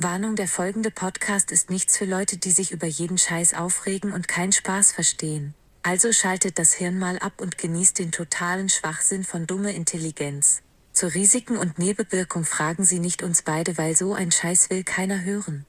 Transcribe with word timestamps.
Warnung, 0.00 0.36
der 0.36 0.46
folgende 0.46 0.92
Podcast 0.92 1.50
ist 1.50 1.70
nichts 1.70 1.98
für 1.98 2.04
Leute, 2.04 2.36
die 2.36 2.52
sich 2.52 2.70
über 2.70 2.86
jeden 2.86 3.18
Scheiß 3.18 3.54
aufregen 3.54 4.12
und 4.12 4.28
keinen 4.28 4.52
Spaß 4.52 4.92
verstehen. 4.92 5.54
Also 5.82 6.12
schaltet 6.12 6.60
das 6.60 6.72
Hirn 6.72 7.00
mal 7.00 7.18
ab 7.18 7.40
und 7.40 7.58
genießt 7.58 7.98
den 7.98 8.12
totalen 8.12 8.68
Schwachsinn 8.68 9.24
von 9.24 9.48
dumme 9.48 9.72
Intelligenz. 9.72 10.62
Zu 10.92 11.12
Risiken 11.12 11.56
und 11.56 11.80
Nebenwirkung 11.80 12.44
fragen 12.44 12.84
Sie 12.84 13.00
nicht 13.00 13.24
uns 13.24 13.42
beide, 13.42 13.76
weil 13.76 13.96
so 13.96 14.14
ein 14.14 14.30
Scheiß 14.30 14.70
will 14.70 14.84
keiner 14.84 15.24
hören. 15.24 15.66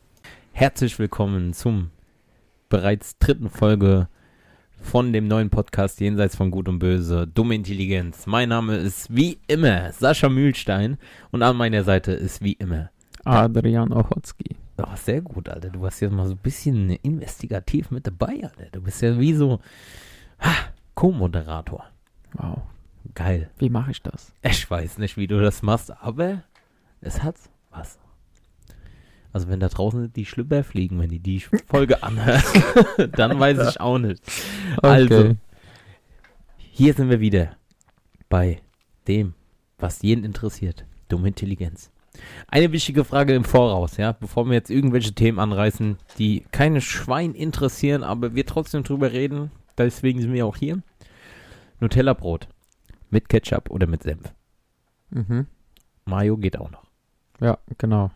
Herzlich 0.52 1.00
willkommen 1.00 1.56
zum 1.56 1.90
bereits 2.70 3.18
dritten 3.18 3.50
Folge 3.50 4.10
von 4.80 5.12
dem 5.12 5.28
neuen 5.28 5.50
Podcast 5.50 6.00
Jenseits 6.02 6.36
von 6.36 6.52
Gut 6.52 6.70
und 6.70 6.78
Böse, 6.78 7.26
Dumme 7.26 7.56
Intelligenz. 7.56 8.28
Mein 8.28 8.50
Name 8.50 8.78
ist 8.78 9.08
wie 9.10 9.40
immer 9.48 9.92
Sascha 9.92 10.30
Mühlstein 10.30 11.00
und 11.32 11.42
an 11.42 11.58
meiner 11.58 11.84
Seite 11.84 12.12
ist 12.12 12.44
wie 12.44 12.54
immer 12.54 12.92
Adrian 13.30 13.92
Ochotski. 13.94 14.56
Oh, 14.78 14.96
sehr 14.96 15.22
gut, 15.22 15.50
Alter. 15.50 15.70
Du 15.70 15.82
warst 15.82 16.02
jetzt 16.02 16.12
mal 16.14 16.26
so 16.26 16.34
ein 16.34 16.38
bisschen 16.38 16.90
investigativ 16.90 17.92
mit 17.92 18.08
dabei, 18.08 18.40
Alter. 18.44 18.68
Du 18.72 18.82
bist 18.82 19.02
ja 19.02 19.18
wie 19.20 19.34
so 19.34 19.60
Co-Moderator. 20.96 21.86
Wow. 22.34 22.62
Geil. 23.16 23.50
Wie 23.58 23.70
mache 23.70 23.92
ich 23.92 24.02
das? 24.02 24.34
Ich 24.42 24.70
weiß 24.70 24.98
nicht, 25.00 25.18
wie 25.18 25.28
du 25.28 25.40
das 25.42 25.62
machst, 25.62 25.92
aber 26.02 26.44
es 27.02 27.24
hat 27.24 27.36
was. 27.72 28.00
Also 29.32 29.48
wenn 29.48 29.60
da 29.60 29.68
draußen 29.68 30.12
die 30.14 30.26
Schlüpper 30.26 30.64
fliegen, 30.64 31.00
wenn 31.00 31.10
die 31.10 31.20
die 31.20 31.40
Folge 31.40 32.02
anhören, 32.04 32.42
dann 33.14 33.40
weiß 33.40 33.70
ich 33.70 33.80
auch 33.82 33.98
nicht. 34.00 34.24
Also, 34.82 35.16
Okay. 35.20 35.36
hier 36.58 36.94
sind 36.94 37.10
wir 37.10 37.20
wieder 37.20 37.56
bei 38.28 38.62
dem, 39.08 39.34
was 39.78 40.02
jeden 40.02 40.24
interessiert. 40.24 40.86
Dumme 41.10 41.28
Intelligenz. 41.30 41.92
Eine 42.48 42.72
wichtige 42.72 43.04
Frage 43.04 43.36
im 43.36 43.44
Voraus, 43.44 43.98
ja, 43.98 44.12
bevor 44.12 44.46
wir 44.46 44.54
jetzt 44.54 44.70
irgendwelche 44.70 45.14
Themen 45.14 45.40
anreißen, 45.40 45.98
die 46.18 46.46
keine 46.52 46.82
Schwein 46.82 47.34
interessieren, 47.34 48.04
aber 48.04 48.36
wir 48.36 48.46
trotzdem 48.46 48.84
drüber 48.84 49.12
reden. 49.12 49.52
Deswegen 49.78 50.22
sind 50.22 50.34
wir 50.34 50.46
auch 50.46 50.58
hier. 50.58 50.82
Nutella-Brot. 51.80 52.48
Mit 53.10 53.30
Ketchup 53.30 53.70
oder 53.70 53.88
mit 53.88 54.04
Senf. 54.04 54.34
Mhm. 55.10 55.48
Mayo 56.06 56.38
geht 56.38 56.60
auch 56.60 56.70
noch. 56.70 56.84
Ja, 57.40 57.58
genau. 57.78 58.12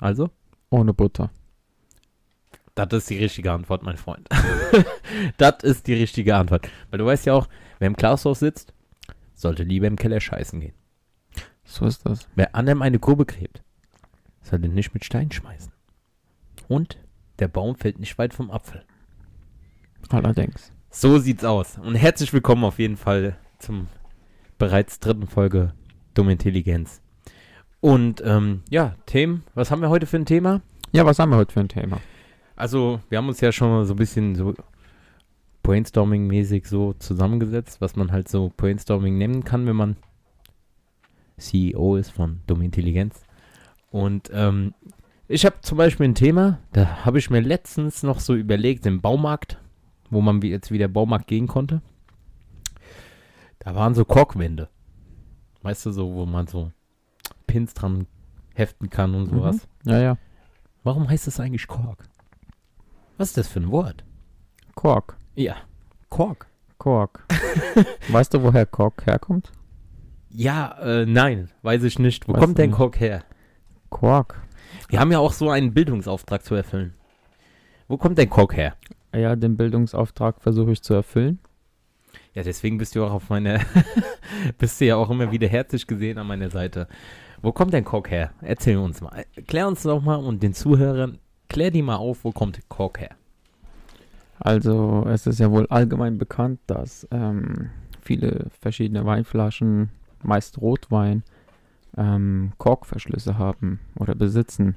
Also, 0.00 0.30
Ohne 0.70 0.94
Butter. 0.94 1.30
das 2.74 2.92
ist 2.92 3.10
die 3.10 3.18
richtige 3.18 3.52
Antwort, 3.52 3.82
mein 3.82 3.96
Freund. 3.96 4.28
das 5.36 5.62
ist 5.62 5.86
die 5.86 5.94
richtige 5.94 6.36
Antwort. 6.36 6.68
Weil 6.90 6.98
du 6.98 7.06
weißt 7.06 7.26
ja 7.26 7.34
auch, 7.34 7.48
wer 7.78 7.88
im 7.88 7.96
Glashaus 7.96 8.38
sitzt, 8.38 8.72
sollte 9.34 9.64
lieber 9.64 9.86
im 9.86 9.96
Keller 9.96 10.20
scheißen 10.20 10.60
gehen. 10.60 10.74
So 11.70 11.86
ist 11.86 12.04
das. 12.04 12.26
Wer 12.34 12.56
anderem 12.56 12.82
eine 12.82 12.98
Grube 12.98 13.24
gräbt, 13.24 13.62
sollte 14.42 14.68
nicht 14.68 14.92
mit 14.92 15.04
Stein 15.04 15.30
schmeißen. 15.30 15.72
Und 16.66 16.98
der 17.38 17.46
Baum 17.46 17.76
fällt 17.76 18.00
nicht 18.00 18.18
weit 18.18 18.34
vom 18.34 18.50
Apfel. 18.50 18.82
Allerdings. 20.08 20.72
So 20.90 21.18
sieht's 21.18 21.44
aus. 21.44 21.78
Und 21.78 21.94
herzlich 21.94 22.32
willkommen 22.32 22.64
auf 22.64 22.80
jeden 22.80 22.96
Fall 22.96 23.36
zum 23.60 23.86
bereits 24.58 24.98
dritten 24.98 25.28
Folge 25.28 25.72
Dumme 26.14 26.32
Intelligenz. 26.32 27.02
Und 27.78 28.20
ähm, 28.26 28.64
ja, 28.68 28.96
Themen, 29.06 29.44
was 29.54 29.70
haben 29.70 29.80
wir 29.80 29.90
heute 29.90 30.06
für 30.06 30.16
ein 30.16 30.26
Thema? 30.26 30.62
Ja, 30.90 31.06
was 31.06 31.20
haben 31.20 31.30
wir 31.30 31.36
heute 31.36 31.52
für 31.52 31.60
ein 31.60 31.68
Thema? 31.68 32.00
Also, 32.56 33.00
wir 33.10 33.18
haben 33.18 33.28
uns 33.28 33.40
ja 33.40 33.52
schon 33.52 33.70
mal 33.70 33.84
so 33.84 33.94
ein 33.94 33.96
bisschen 33.96 34.34
so 34.34 34.54
Brainstorming-mäßig 35.62 36.66
so 36.66 36.94
zusammengesetzt, 36.94 37.80
was 37.80 37.94
man 37.94 38.10
halt 38.10 38.28
so 38.28 38.52
Brainstorming 38.56 39.16
nennen 39.16 39.44
kann, 39.44 39.66
wenn 39.66 39.76
man 39.76 39.96
CEO 41.40 41.96
ist 41.96 42.10
von 42.10 42.40
Dumme 42.46 42.64
Intelligenz. 42.64 43.22
Und 43.90 44.30
ähm, 44.32 44.74
ich 45.28 45.44
habe 45.46 45.56
zum 45.62 45.78
Beispiel 45.78 46.06
ein 46.08 46.14
Thema, 46.14 46.58
da 46.72 47.04
habe 47.04 47.18
ich 47.18 47.30
mir 47.30 47.40
letztens 47.40 48.02
noch 48.02 48.20
so 48.20 48.34
überlegt, 48.34 48.86
im 48.86 49.00
Baumarkt, 49.00 49.58
wo 50.10 50.20
man 50.20 50.42
wie- 50.42 50.50
jetzt 50.50 50.70
wieder 50.70 50.88
Baumarkt 50.88 51.26
gehen 51.26 51.46
konnte. 51.48 51.82
Da 53.58 53.74
waren 53.74 53.94
so 53.94 54.04
Korkwände. 54.04 54.68
Weißt 55.62 55.84
du, 55.86 55.90
so, 55.92 56.14
wo 56.14 56.24
man 56.26 56.46
so 56.46 56.72
Pins 57.46 57.74
dran 57.74 58.06
heften 58.54 58.88
kann 58.90 59.14
und 59.14 59.26
sowas. 59.26 59.68
Ja, 59.84 60.00
ja. 60.00 60.18
Warum 60.82 61.08
heißt 61.08 61.26
das 61.26 61.40
eigentlich 61.40 61.66
Kork? 61.66 62.08
Was 63.18 63.28
ist 63.28 63.36
das 63.36 63.48
für 63.48 63.60
ein 63.60 63.70
Wort? 63.70 64.04
Kork. 64.74 65.16
Ja, 65.34 65.56
Kork. 66.08 66.46
Kork. 66.78 67.26
weißt 68.08 68.32
du, 68.32 68.42
woher 68.42 68.64
Kork 68.64 69.04
herkommt? 69.06 69.52
Ja, 70.32 70.78
äh, 70.80 71.06
nein, 71.06 71.50
weiß 71.62 71.82
ich 71.84 71.98
nicht. 71.98 72.28
Wo 72.28 72.32
Weißt 72.32 72.42
kommt 72.42 72.58
denn? 72.58 72.70
Kork 72.70 73.00
her? 73.00 73.24
Kork. 73.88 74.40
Wir 74.88 75.00
haben 75.00 75.10
ja 75.12 75.18
auch 75.18 75.32
so 75.32 75.50
einen 75.50 75.74
Bildungsauftrag 75.74 76.44
zu 76.44 76.54
erfüllen. 76.54 76.94
Wo 77.88 77.96
kommt 77.96 78.18
denn 78.18 78.30
Kork 78.30 78.56
her? 78.56 78.76
Ja, 79.14 79.34
den 79.34 79.56
Bildungsauftrag 79.56 80.40
versuche 80.40 80.72
ich 80.72 80.82
zu 80.82 80.94
erfüllen. 80.94 81.40
Ja, 82.34 82.44
deswegen 82.44 82.78
bist 82.78 82.94
du 82.94 83.04
auch 83.04 83.12
auf 83.12 83.28
meiner, 83.28 83.60
bist 84.58 84.80
du 84.80 84.86
ja 84.86 84.96
auch 84.96 85.10
immer 85.10 85.32
wieder 85.32 85.48
herzlich 85.48 85.86
gesehen 85.86 86.18
an 86.18 86.28
meiner 86.28 86.50
Seite. 86.50 86.86
Wo 87.42 87.52
kommt 87.52 87.72
denn 87.72 87.84
Kork 87.84 88.10
her? 88.10 88.32
Erzähl 88.40 88.76
uns 88.76 89.00
mal. 89.00 89.24
Klär 89.48 89.66
uns 89.66 89.82
doch 89.82 90.02
mal 90.02 90.16
und 90.16 90.42
den 90.42 90.54
Zuhörern, 90.54 91.18
klär 91.48 91.70
die 91.70 91.82
mal 91.82 91.96
auf, 91.96 92.24
wo 92.24 92.30
kommt 92.30 92.60
Kork 92.68 93.00
her? 93.00 93.16
Also, 94.38 95.04
es 95.08 95.26
ist 95.26 95.40
ja 95.40 95.50
wohl 95.50 95.66
allgemein 95.66 96.18
bekannt, 96.18 96.60
dass 96.66 97.06
ähm, 97.10 97.70
viele 98.00 98.46
verschiedene 98.60 99.04
Weinflaschen, 99.04 99.90
meist 100.22 100.60
Rotwein, 100.60 101.22
ähm, 101.96 102.52
Korkverschlüsse 102.58 103.38
haben 103.38 103.80
oder 103.98 104.14
besitzen. 104.14 104.76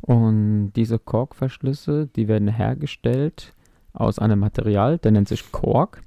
Und 0.00 0.72
diese 0.72 0.98
Korkverschlüsse, 0.98 2.08
die 2.16 2.28
werden 2.28 2.48
hergestellt 2.48 3.52
aus 3.92 4.18
einem 4.18 4.38
Material, 4.38 4.98
der 4.98 5.12
nennt 5.12 5.28
sich 5.28 5.52
Kork. 5.52 6.02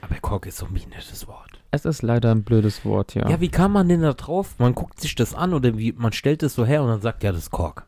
Aber 0.00 0.14
Kork 0.16 0.46
ist 0.46 0.58
so 0.58 0.66
ein 0.66 0.72
nettes 0.72 1.26
Wort. 1.26 1.60
Es 1.70 1.84
ist 1.84 2.02
leider 2.02 2.30
ein 2.30 2.44
blödes 2.44 2.84
Wort, 2.84 3.14
ja. 3.14 3.28
Ja. 3.28 3.40
wie 3.40 3.48
kam 3.48 3.72
man 3.72 3.88
denn 3.88 4.02
da 4.02 4.12
drauf? 4.12 4.58
Man 4.58 4.74
guckt 4.74 5.00
sich 5.00 5.14
das 5.14 5.34
an 5.34 5.52
oder 5.52 5.76
wie, 5.76 5.92
man 5.92 6.12
stellt 6.12 6.42
es 6.42 6.54
so 6.54 6.64
her 6.64 6.82
und 6.82 6.88
dann 6.88 7.00
sagt, 7.00 7.22
ja, 7.22 7.32
das 7.32 7.42
ist 7.42 7.50
Kork. 7.50 7.86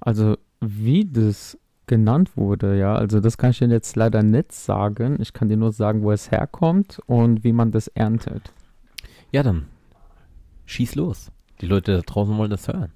Also, 0.00 0.36
wie 0.60 1.04
das 1.04 1.56
genannt 1.88 2.36
wurde, 2.36 2.78
ja, 2.78 2.94
also 2.94 3.18
das 3.20 3.36
kann 3.36 3.50
ich 3.50 3.60
Ihnen 3.60 3.72
jetzt 3.72 3.96
leider 3.96 4.22
nicht 4.22 4.52
sagen. 4.52 5.18
Ich 5.20 5.32
kann 5.32 5.48
dir 5.48 5.56
nur 5.56 5.72
sagen, 5.72 6.02
wo 6.02 6.12
es 6.12 6.30
herkommt 6.30 7.00
und 7.06 7.42
wie 7.42 7.52
man 7.52 7.72
das 7.72 7.88
erntet. 7.88 8.52
Ja, 9.32 9.42
dann 9.42 9.66
schieß 10.66 10.94
los. 10.94 11.32
Die 11.60 11.66
Leute 11.66 11.96
da 11.96 12.00
draußen 12.02 12.36
wollen 12.38 12.50
das 12.50 12.68
hören. 12.68 12.92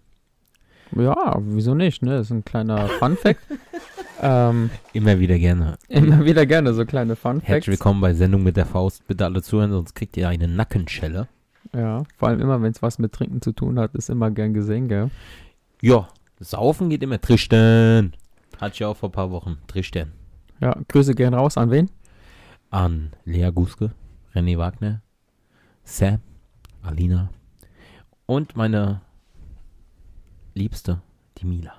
Ja, 0.94 1.38
wieso 1.40 1.74
nicht, 1.74 2.02
ne? 2.02 2.10
Das 2.18 2.26
ist 2.26 2.32
ein 2.32 2.44
kleiner 2.44 2.86
Fun-Fact. 2.86 3.40
ähm, 4.22 4.70
Immer 4.92 5.18
wieder 5.18 5.38
gerne. 5.38 5.78
immer 5.88 6.24
wieder 6.24 6.46
gerne 6.46 6.74
so 6.74 6.84
kleine 6.84 7.16
Fun-Facts. 7.16 7.48
Herzlich 7.48 7.78
willkommen 7.78 8.00
bei 8.00 8.14
Sendung 8.14 8.42
mit 8.42 8.56
der 8.56 8.66
Faust. 8.66 9.06
Bitte 9.08 9.24
alle 9.24 9.42
zuhören, 9.42 9.72
sonst 9.72 9.94
kriegt 9.94 10.16
ihr 10.16 10.28
eine 10.28 10.48
Nackenschelle. 10.48 11.28
Ja, 11.74 12.04
vor 12.18 12.28
allem 12.28 12.40
immer, 12.40 12.60
wenn 12.60 12.72
es 12.72 12.82
was 12.82 12.98
mit 12.98 13.12
Trinken 13.12 13.40
zu 13.40 13.52
tun 13.52 13.78
hat, 13.78 13.94
ist 13.94 14.10
immer 14.10 14.30
gern 14.30 14.52
gesehen, 14.52 14.88
gell? 14.88 15.10
Ja, 15.80 16.08
Saufen 16.40 16.90
geht 16.90 17.02
immer. 17.02 17.20
Trichten. 17.20 18.12
Hatte 18.60 18.74
ich 18.74 18.84
auch 18.84 18.96
vor 18.96 19.08
ein 19.08 19.12
paar 19.12 19.30
Wochen. 19.30 19.58
Trichten. 19.66 20.12
Ja, 20.60 20.76
Grüße 20.88 21.14
gern 21.14 21.34
raus 21.34 21.56
an 21.56 21.70
wen? 21.70 21.90
An 22.70 23.10
Lea 23.24 23.50
Guske, 23.52 23.90
René 24.34 24.56
Wagner, 24.56 25.02
Sam, 25.84 26.20
Alina 26.82 27.30
und 28.26 28.56
meine 28.56 29.00
Liebste, 30.54 31.00
die 31.38 31.46
Mila. 31.46 31.74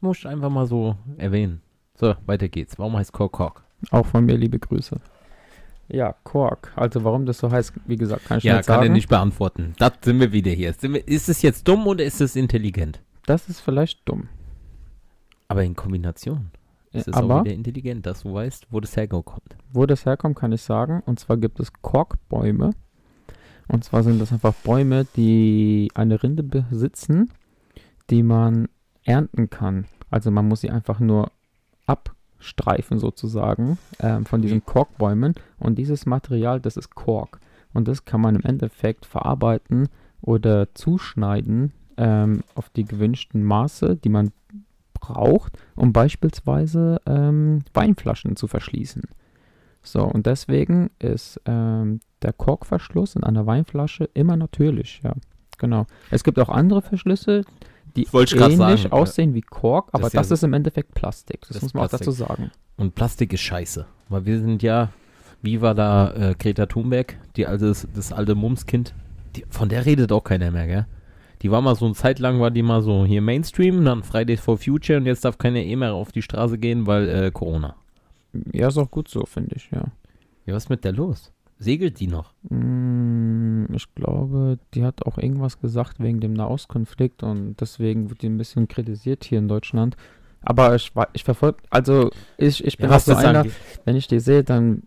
Muss 0.00 0.18
ich 0.18 0.26
einfach 0.28 0.50
mal 0.50 0.66
so 0.66 0.96
erwähnen. 1.16 1.62
So, 1.94 2.14
weiter 2.26 2.48
geht's. 2.48 2.78
Warum 2.78 2.96
heißt 2.96 3.12
Kork 3.12 3.32
Kork? 3.32 3.64
Auch 3.90 4.06
von 4.06 4.24
mir 4.26 4.36
liebe 4.36 4.58
Grüße. 4.58 5.00
Ja, 5.88 6.14
Kork. 6.24 6.72
Also 6.76 7.02
warum 7.04 7.26
das 7.26 7.38
so 7.38 7.50
heißt, 7.50 7.72
wie 7.86 7.96
gesagt, 7.96 8.24
kann 8.26 8.38
ich 8.38 8.44
Ja, 8.44 8.56
nicht 8.58 8.66
kann 8.66 8.76
sagen. 8.80 8.88
er 8.88 8.92
nicht 8.92 9.08
beantworten. 9.08 9.74
Das 9.78 9.92
sind 10.02 10.20
wir 10.20 10.32
wieder 10.32 10.50
hier. 10.50 10.72
Sind 10.74 10.94
wir, 10.94 11.06
ist 11.08 11.28
es 11.28 11.42
jetzt 11.42 11.66
dumm 11.66 11.86
oder 11.86 12.04
ist 12.04 12.20
es 12.20 12.36
intelligent? 12.36 13.00
Das 13.24 13.48
ist 13.48 13.60
vielleicht 13.60 14.06
dumm. 14.08 14.28
Aber 15.48 15.64
in 15.64 15.74
Kombination 15.74 16.50
ist 16.92 17.08
es 17.08 17.14
Aber 17.14 17.40
auch 17.40 17.44
wieder 17.44 17.54
intelligent, 17.54 18.06
dass 18.06 18.22
du 18.22 18.34
weißt, 18.34 18.68
wo 18.70 18.80
das 18.80 18.96
herkommt. 18.96 19.56
Wo 19.72 19.86
das 19.86 20.06
herkommt, 20.06 20.36
kann 20.36 20.52
ich 20.52 20.62
sagen. 20.62 21.02
Und 21.06 21.20
zwar 21.20 21.36
gibt 21.36 21.60
es 21.60 21.72
Korkbäume. 21.72 22.70
Und 23.68 23.84
zwar 23.84 24.02
sind 24.02 24.20
das 24.20 24.32
einfach 24.32 24.54
Bäume, 24.54 25.06
die 25.16 25.90
eine 25.94 26.22
Rinde 26.22 26.42
besitzen, 26.42 27.32
die 28.10 28.22
man 28.22 28.68
ernten 29.04 29.50
kann. 29.50 29.86
Also 30.10 30.30
man 30.30 30.46
muss 30.46 30.60
sie 30.60 30.70
einfach 30.70 31.00
nur 31.00 31.32
abstreifen 31.86 32.98
sozusagen 32.98 33.78
ähm, 33.98 34.24
von 34.24 34.40
diesen 34.40 34.64
Korkbäumen. 34.64 35.34
Und 35.58 35.76
dieses 35.76 36.06
Material, 36.06 36.60
das 36.60 36.76
ist 36.76 36.94
Kork. 36.94 37.40
Und 37.74 37.88
das 37.88 38.04
kann 38.04 38.20
man 38.20 38.36
im 38.36 38.42
Endeffekt 38.42 39.04
verarbeiten 39.04 39.88
oder 40.20 40.72
zuschneiden 40.74 41.72
ähm, 41.96 42.42
auf 42.54 42.70
die 42.70 42.84
gewünschten 42.84 43.42
Maße, 43.42 43.96
die 43.96 44.08
man 44.08 44.32
braucht, 45.06 45.52
um 45.74 45.92
beispielsweise 45.92 47.00
ähm, 47.06 47.60
Weinflaschen 47.74 48.36
zu 48.36 48.46
verschließen. 48.46 49.02
So, 49.82 50.02
und 50.02 50.26
deswegen 50.26 50.90
ist 50.98 51.40
ähm, 51.46 52.00
der 52.22 52.32
Korkverschluss 52.32 53.14
in 53.14 53.22
einer 53.24 53.46
Weinflasche 53.46 54.08
immer 54.14 54.36
natürlich, 54.36 55.00
ja. 55.04 55.14
Genau. 55.58 55.86
Es 56.10 56.22
gibt 56.22 56.38
auch 56.38 56.48
andere 56.50 56.82
Verschlüsse, 56.82 57.42
die 57.96 58.06
ähnlich 58.12 58.56
sagen, 58.58 58.92
aussehen 58.92 59.32
wie 59.32 59.40
Kork, 59.40 59.88
aber 59.92 60.04
Das 60.04 60.12
das, 60.12 60.26
ist 60.26 60.30
ja 60.30 60.34
ist 60.34 60.42
im 60.42 60.52
Endeffekt 60.52 60.92
Plastik. 60.94 61.40
Das, 61.42 61.50
Das 61.54 61.62
muss 61.62 61.74
man 61.74 61.84
auch 61.84 61.88
Plastik. 61.88 62.06
dazu 62.08 62.10
sagen. 62.10 62.50
Und 62.76 62.94
Plastik 62.94 63.32
ist 63.32 63.40
scheiße. 63.40 63.86
Weil 64.10 64.26
wir 64.26 64.38
sind 64.38 64.62
ja, 64.62 64.90
wie 65.40 65.62
war 65.62 65.74
da 65.74 66.12
äh, 66.12 66.34
Greta 66.38 66.66
Thunberg, 66.66 67.16
die 67.36 67.46
alte, 67.46 67.72
das 67.94 68.12
alte 68.12 68.34
Mumskind, 68.34 68.94
die, 69.34 69.44
von 69.48 69.68
der 69.70 69.86
redet 69.86 70.12
auch 70.12 70.24
keiner 70.24 70.50
mehr, 70.50 70.66
gell? 70.66 70.86
Die 71.42 71.50
war 71.50 71.60
mal 71.60 71.74
so 71.74 71.84
eine 71.84 71.94
Zeit 71.94 72.18
lang, 72.18 72.40
war 72.40 72.50
die 72.50 72.62
mal 72.62 72.82
so 72.82 73.04
hier 73.04 73.20
Mainstream, 73.20 73.84
dann 73.84 74.02
Fridays 74.02 74.40
for 74.40 74.58
Future 74.58 74.98
und 74.98 75.06
jetzt 75.06 75.24
darf 75.24 75.38
keiner 75.38 75.60
eh 75.60 75.76
mehr 75.76 75.94
auf 75.94 76.12
die 76.12 76.22
Straße 76.22 76.58
gehen, 76.58 76.86
weil 76.86 77.08
äh, 77.08 77.30
Corona. 77.30 77.76
Ja, 78.52 78.68
ist 78.68 78.78
auch 78.78 78.90
gut 78.90 79.08
so, 79.08 79.24
finde 79.26 79.56
ich, 79.56 79.70
ja. 79.70 79.84
Ja, 80.46 80.54
was 80.54 80.64
ist 80.64 80.70
mit 80.70 80.84
der 80.84 80.92
los? 80.92 81.32
Segelt 81.58 82.00
die 82.00 82.06
noch? 82.06 82.34
Mm, 82.50 83.64
Ich 83.74 83.94
glaube, 83.94 84.58
die 84.74 84.84
hat 84.84 85.06
auch 85.06 85.16
irgendwas 85.18 85.58
gesagt 85.60 86.00
wegen 86.00 86.20
dem 86.20 86.34
Nahostkonflikt 86.34 87.22
und 87.22 87.56
deswegen 87.60 88.10
wird 88.10 88.22
die 88.22 88.28
ein 88.28 88.36
bisschen 88.38 88.68
kritisiert 88.68 89.24
hier 89.24 89.38
in 89.38 89.48
Deutschland. 89.48 89.96
Aber 90.42 90.74
ich, 90.76 90.92
ich 91.12 91.24
verfolge, 91.24 91.58
also 91.70 92.10
ich, 92.38 92.64
ich 92.64 92.78
bin 92.78 92.90
auch 92.90 93.00
so 93.00 93.14
einer, 93.16 93.40
angeht. 93.40 93.52
wenn 93.84 93.96
ich 93.96 94.06
die 94.06 94.20
sehe, 94.20 94.44
dann, 94.44 94.84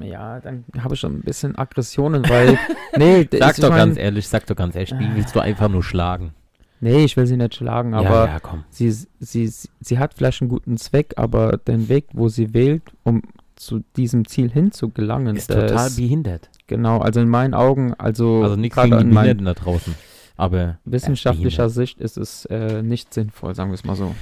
ja, 0.00 0.40
dann 0.40 0.64
habe 0.80 0.94
ich 0.94 1.00
schon 1.00 1.14
ein 1.18 1.20
bisschen 1.22 1.56
Aggressionen, 1.56 2.28
weil, 2.28 2.58
nee, 2.96 3.28
Sag 3.38 3.56
doch 3.56 3.68
mein- 3.70 3.78
ganz 3.78 3.98
ehrlich, 3.98 4.26
sag 4.28 4.46
doch 4.46 4.56
ganz 4.56 4.74
ehrlich, 4.74 4.90
die 4.98 5.14
willst 5.14 5.34
du 5.36 5.40
einfach 5.40 5.68
nur 5.68 5.82
schlagen. 5.84 6.34
Nee, 6.80 7.04
ich 7.04 7.16
will 7.16 7.26
sie 7.26 7.36
nicht 7.36 7.54
schlagen, 7.54 7.94
aber 7.94 8.26
ja, 8.26 8.38
ja, 8.42 8.64
sie, 8.70 8.90
sie, 8.90 9.06
sie, 9.20 9.68
sie 9.80 9.98
hat 10.00 10.14
vielleicht 10.14 10.40
einen 10.42 10.48
guten 10.50 10.76
Zweck, 10.78 11.14
aber 11.16 11.56
den 11.58 11.88
Weg, 11.88 12.06
wo 12.12 12.28
sie 12.28 12.52
wählt, 12.54 12.82
um 13.04 13.22
zu 13.54 13.84
diesem 13.96 14.26
Ziel 14.26 14.50
hinzugelangen, 14.50 15.36
Ist 15.36 15.48
total 15.48 15.86
ist, 15.86 15.96
behindert. 15.96 16.50
genau, 16.66 16.98
also 16.98 17.20
in 17.20 17.28
meinen 17.28 17.54
Augen, 17.54 17.94
also, 17.94 18.42
Also 18.42 18.56
nichts 18.56 18.74
gegen 18.82 18.98
die 18.98 19.04
Behinderten 19.04 19.44
da 19.44 19.54
draußen. 19.54 19.94
Aber 20.36 20.78
wissenschaftlicher 20.84 21.68
behindert. 21.68 21.74
Sicht 21.74 22.00
ist 22.00 22.16
es 22.16 22.46
äh, 22.46 22.82
nicht 22.82 23.14
sinnvoll, 23.14 23.54
sagen 23.54 23.70
wir 23.70 23.74
es 23.74 23.84
mal 23.84 23.94
so. 23.94 24.12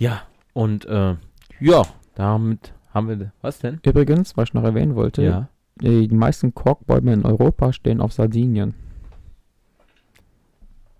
Ja, 0.00 0.22
und 0.54 0.86
äh, 0.86 1.14
ja, 1.60 1.82
damit 2.14 2.72
haben 2.92 3.08
wir, 3.08 3.32
was 3.42 3.58
denn? 3.58 3.80
Übrigens, 3.84 4.34
was 4.36 4.48
ich 4.48 4.54
noch 4.54 4.64
erwähnen 4.64 4.94
wollte, 4.96 5.22
Ja. 5.22 5.48
die, 5.80 6.08
die 6.08 6.14
meisten 6.14 6.54
Korkbäume 6.54 7.12
in 7.12 7.24
Europa 7.26 7.72
stehen 7.74 8.00
auf 8.00 8.12
Sardinien. 8.14 8.74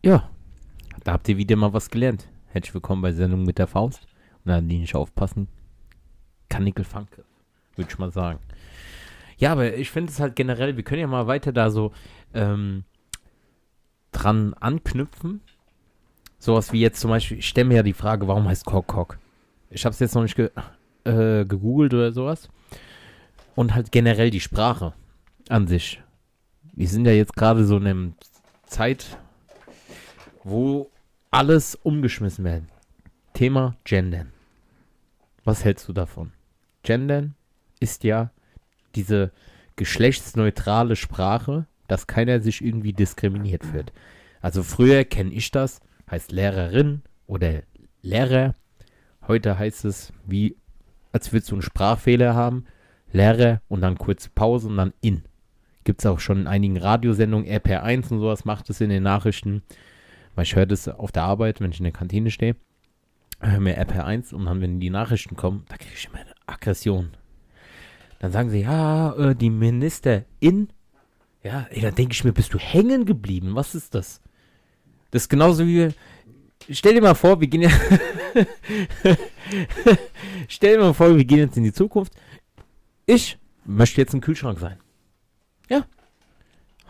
Ja, 0.05 0.29
da 1.05 1.13
habt 1.13 1.29
ihr 1.31 1.37
wieder 1.39 1.57
mal 1.57 1.73
was 1.73 1.89
gelernt. 1.91 2.29
Herzlich 2.49 2.75
willkommen 2.75 3.01
bei 3.03 3.13
Sendung 3.13 3.45
mit 3.45 3.59
der 3.59 3.67
Faust. 3.67 4.07
Und 4.45 4.51
da 4.51 4.61
die 4.61 4.79
nicht 4.79 4.95
aufpassen. 4.95 5.49
Kanickel 6.49 6.85
Funke, 6.85 7.25
würde 7.77 7.91
ich 7.91 7.99
mal 7.99 8.11
sagen. 8.13 8.39
Ja, 9.39 9.53
aber 9.53 9.75
ich 9.75 9.91
finde 9.91 10.13
es 10.13 10.21
halt 10.21 10.37
generell, 10.37 10.77
wir 10.77 10.85
können 10.85 11.01
ja 11.01 11.07
mal 11.07 11.27
weiter 11.27 11.53
da 11.53 11.71
so 11.71 11.93
ähm, 12.35 12.85
dran 14.13 14.53
anknüpfen. 14.55 15.41
Sowas 16.41 16.73
wie 16.73 16.81
jetzt 16.81 17.01
zum 17.01 17.11
Beispiel, 17.11 17.39
ich 17.39 17.49
stelle 17.49 17.69
mir 17.69 17.77
ja 17.77 17.83
die 17.83 17.93
Frage, 17.93 18.27
warum 18.27 18.49
heißt 18.49 18.65
Kork 18.65 18.87
Kork? 18.87 19.19
Ich 19.69 19.85
habe 19.85 19.93
es 19.93 20.01
jetzt 20.01 20.15
noch 20.15 20.23
nicht 20.23 20.37
ge 20.37 20.51
äh, 21.05 21.45
gegoogelt 21.45 21.93
oder 21.93 22.13
sowas. 22.13 22.49
Und 23.55 23.75
halt 23.75 23.93
generell 23.93 24.31
die 24.31 24.41
Sprache 24.41 24.95
an 25.51 25.67
sich. 25.67 26.03
Wir 26.73 26.89
sind 26.89 27.05
ja 27.05 27.13
jetzt 27.13 27.37
gerade 27.37 27.67
so 27.67 27.77
in 27.77 27.87
einem 27.87 28.15
Zeit, 28.65 29.19
wo 30.43 30.91
alles 31.31 31.75
umgeschmissen 31.75 32.45
werden. 32.45 32.69
Thema 33.35 33.77
Gendern. 33.85 34.33
Was 35.45 35.65
hältst 35.65 35.89
du 35.89 35.93
davon? 35.93 36.33
Gendern 36.83 37.35
ist 37.81 38.03
ja 38.03 38.31
diese 38.95 39.31
geschlechtsneutrale 39.77 40.97
Sprache, 40.97 41.67
dass 41.87 42.07
keiner 42.07 42.41
sich 42.41 42.65
irgendwie 42.65 42.95
diskriminiert 42.95 43.65
fühlt. 43.65 43.93
Also 44.41 44.63
früher 44.63 45.05
kenne 45.05 45.33
ich 45.33 45.51
das, 45.51 45.81
heißt 46.11 46.33
Lehrerin 46.33 47.03
oder 47.27 47.63
Lehrer. 48.03 48.55
Heute 49.27 49.59
heißt 49.59 49.85
es, 49.85 50.13
wie 50.27 50.57
als 51.13 51.33
würdest 51.33 51.51
du 51.51 51.57
einen 51.57 51.63
Sprachfehler 51.63 52.35
haben, 52.35 52.67
Lehrer 53.13 53.61
und 53.69 53.81
dann 53.81 53.99
kurze 53.99 54.31
Pause 54.31 54.69
und 54.69 54.77
dann 54.77 54.93
in. 55.01 55.25
Gibt 55.85 56.01
es 56.01 56.07
auch 56.07 56.21
schon 56.21 56.41
in 56.41 56.47
einigen 56.47 56.77
Radiosendungen, 56.77 57.49
RPR1 57.49 58.13
und 58.13 58.21
sowas 58.21 58.45
macht 58.45 58.71
es 58.71 58.81
in 58.81 58.91
den 58.91 59.03
Nachrichten. 59.03 59.63
Weil 60.35 60.45
ich 60.45 60.55
höre 60.55 60.67
das 60.67 60.89
auf 60.89 61.11
der 61.11 61.25
Arbeit, 61.25 61.61
wenn 61.61 61.73
ich 61.73 61.81
in 61.81 61.85
der 61.85 61.93
Kantine 61.93 62.31
stehe. 62.31 62.57
Höre 63.41 63.61
mir 63.61 63.81
RPR1 63.81 64.35
und 64.35 64.45
dann, 64.45 64.61
wenn 64.61 64.81
die 64.81 64.91
Nachrichten 64.91 65.35
kommen, 65.35 65.65
da 65.69 65.77
kriege 65.77 65.95
ich 65.95 66.07
immer 66.07 66.19
eine 66.19 66.35
Aggression. 66.47 67.11
Dann 68.21 68.33
sagen 68.33 68.51
sie, 68.51 68.61
ja, 68.61 69.15
äh, 69.15 69.35
die 69.35 69.51
Ministerin. 69.51 70.69
Ja, 71.43 71.67
ey, 71.71 71.81
dann 71.81 71.95
denke 71.95 72.13
ich 72.13 72.23
mir, 72.23 72.33
bist 72.33 72.53
du 72.53 72.59
hängen 72.59 73.07
geblieben? 73.07 73.55
Was 73.55 73.75
ist 73.75 73.95
das? 73.95 74.21
Das 75.11 75.23
ist 75.23 75.29
genauso 75.29 75.67
wie. 75.67 75.89
Stell 76.71 76.95
dir 76.95 77.03
mal 77.03 77.15
vor, 77.15 77.41
wir 77.41 77.49
gehen 77.49 77.63
ja. 77.63 77.71
Stell 80.49 80.77
dir 80.77 80.81
mal 80.81 80.95
vor, 80.95 81.17
wir 81.17 81.25
gehen 81.25 81.39
jetzt 81.39 81.57
in 81.57 81.65
die 81.65 81.73
Zukunft. 81.73 82.13
Ich 83.07 83.39
möchte 83.65 84.01
jetzt 84.01 84.15
ein 84.15 84.21
Kühlschrank 84.21 84.59
sein. 84.59 84.79
Ja. 85.69 85.87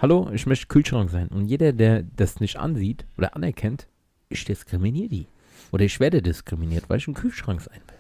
Hallo, 0.03 0.31
ich 0.33 0.47
möchte 0.47 0.67
Kühlschrank 0.67 1.11
sein. 1.11 1.29
Und 1.29 1.47
jeder, 1.47 1.73
der 1.73 2.03
das 2.03 2.41
nicht 2.41 2.57
ansieht 2.57 3.07
oder 3.17 3.37
anerkennt, 3.37 3.87
ich 4.29 4.45
diskriminiere 4.45 5.09
die. 5.09 5.27
Oder 5.73 5.85
ich 5.85 6.01
werde 6.01 6.21
diskriminiert, 6.21 6.89
weil 6.89 6.99
ich 6.99 7.09
ein 7.09 7.15
Kühlschrank 7.15 7.61
sein 7.61 7.81
will. 7.87 7.99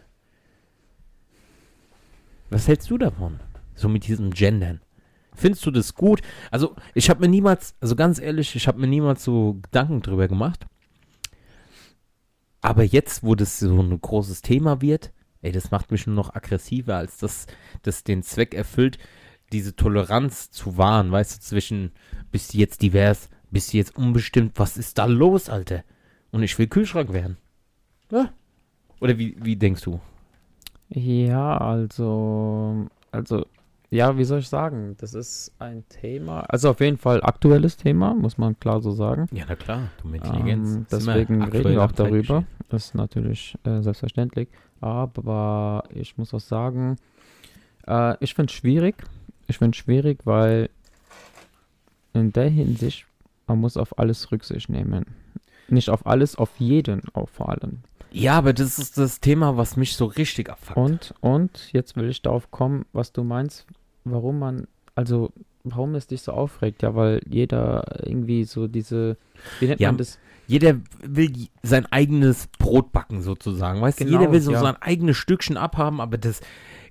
Was 2.50 2.66
hältst 2.68 2.90
du 2.90 2.98
davon? 2.98 3.38
So 3.74 3.88
mit 3.88 4.06
diesem 4.06 4.30
Gendern. 4.30 4.80
Findest 5.40 5.64
du 5.64 5.70
das 5.70 5.94
gut? 5.94 6.20
Also, 6.50 6.76
ich 6.94 7.08
habe 7.08 7.20
mir 7.20 7.28
niemals, 7.28 7.74
also 7.80 7.96
ganz 7.96 8.20
ehrlich, 8.20 8.54
ich 8.54 8.68
habe 8.68 8.78
mir 8.78 8.86
niemals 8.86 9.24
so 9.24 9.54
Gedanken 9.62 10.02
drüber 10.02 10.28
gemacht. 10.28 10.66
Aber 12.60 12.84
jetzt, 12.84 13.24
wo 13.24 13.34
das 13.34 13.58
so 13.58 13.80
ein 13.80 13.98
großes 13.98 14.42
Thema 14.42 14.82
wird, 14.82 15.12
ey, 15.40 15.50
das 15.50 15.70
macht 15.70 15.90
mich 15.90 16.06
nur 16.06 16.14
noch 16.14 16.34
aggressiver, 16.34 16.96
als 16.96 17.16
das, 17.16 17.46
das 17.80 18.04
den 18.04 18.22
Zweck 18.22 18.52
erfüllt, 18.54 18.98
diese 19.50 19.74
Toleranz 19.74 20.50
zu 20.50 20.76
wahren, 20.76 21.10
weißt 21.10 21.38
du, 21.38 21.40
zwischen, 21.40 21.92
bist 22.30 22.52
du 22.52 22.58
jetzt 22.58 22.82
divers, 22.82 23.30
bist 23.50 23.72
du 23.72 23.78
jetzt 23.78 23.96
unbestimmt, 23.96 24.52
was 24.56 24.76
ist 24.76 24.98
da 24.98 25.06
los, 25.06 25.48
Alter? 25.48 25.84
Und 26.32 26.42
ich 26.42 26.58
will 26.58 26.66
Kühlschrank 26.66 27.14
werden. 27.14 27.38
Ja. 28.10 28.30
Oder 29.00 29.16
wie, 29.18 29.36
wie 29.42 29.56
denkst 29.56 29.82
du? 29.82 30.00
Ja, 30.90 31.56
also, 31.56 32.88
also, 33.10 33.46
ja, 33.90 34.16
wie 34.16 34.24
soll 34.24 34.38
ich 34.38 34.48
sagen? 34.48 34.94
Das 34.98 35.14
ist 35.14 35.52
ein 35.58 35.84
Thema, 35.88 36.42
also 36.42 36.70
auf 36.70 36.80
jeden 36.80 36.96
Fall 36.96 37.22
aktuelles 37.22 37.76
Thema, 37.76 38.14
muss 38.14 38.38
man 38.38 38.58
klar 38.58 38.80
so 38.80 38.92
sagen. 38.92 39.26
Ja, 39.32 39.44
na 39.48 39.56
klar, 39.56 39.88
du 40.00 40.08
mit 40.08 40.24
Intelligenz. 40.24 40.76
Ähm, 40.76 40.86
deswegen 40.90 41.42
reden 41.42 41.72
wir 41.72 41.84
auch 41.84 41.92
darüber. 41.92 42.44
Das 42.68 42.86
ist 42.86 42.94
natürlich 42.94 43.58
äh, 43.64 43.82
selbstverständlich. 43.82 44.48
Aber 44.80 45.84
ich 45.92 46.16
muss 46.16 46.32
auch 46.32 46.40
sagen, 46.40 46.96
äh, 47.88 48.16
ich 48.20 48.34
finde 48.34 48.50
es 48.50 48.56
schwierig. 48.56 48.94
Ich 49.48 49.58
finde 49.58 49.74
es 49.76 49.78
schwierig, 49.78 50.20
weil 50.24 50.70
in 52.12 52.32
der 52.32 52.48
Hinsicht, 52.48 53.06
man 53.48 53.58
muss 53.58 53.76
auf 53.76 53.98
alles 53.98 54.30
Rücksicht 54.30 54.68
nehmen. 54.68 55.04
Nicht 55.68 55.90
auf 55.90 56.06
alles, 56.06 56.36
auf 56.36 56.50
jeden 56.58 57.02
auch 57.12 57.28
vor 57.28 57.48
allem. 57.48 57.80
Ja, 58.12 58.38
aber 58.38 58.52
das 58.52 58.78
ist 58.78 58.98
das 58.98 59.20
Thema, 59.20 59.56
was 59.56 59.76
mich 59.76 59.96
so 59.96 60.04
richtig 60.06 60.50
abfuckt. 60.50 60.78
Und, 60.78 61.14
und 61.20 61.72
jetzt 61.72 61.96
will 61.96 62.08
ich 62.08 62.22
darauf 62.22 62.50
kommen, 62.50 62.86
was 62.92 63.12
du 63.12 63.22
meinst, 63.22 63.66
warum 64.04 64.38
man, 64.38 64.66
also 64.94 65.32
warum 65.64 65.94
es 65.94 66.06
dich 66.06 66.22
so 66.22 66.32
aufregt. 66.32 66.82
Ja, 66.82 66.94
weil 66.94 67.20
jeder 67.28 67.84
irgendwie 68.04 68.44
so 68.44 68.66
diese, 68.66 69.16
wie 69.58 69.66
nennt 69.66 69.80
Ja, 69.80 69.88
man 69.88 69.98
das? 69.98 70.18
Jeder 70.46 70.80
will 71.02 71.32
sein 71.62 71.86
eigenes 71.92 72.48
Brot 72.58 72.90
backen, 72.92 73.22
sozusagen. 73.22 73.80
Weißt 73.80 74.00
du, 74.00 74.04
Genau, 74.04 74.18
jeder 74.18 74.32
will 74.32 74.40
so 74.40 74.52
ja. 74.52 74.60
sein 74.60 74.76
eigenes 74.80 75.16
Stückchen 75.16 75.56
abhaben, 75.56 76.00
aber 76.00 76.18
das, 76.18 76.40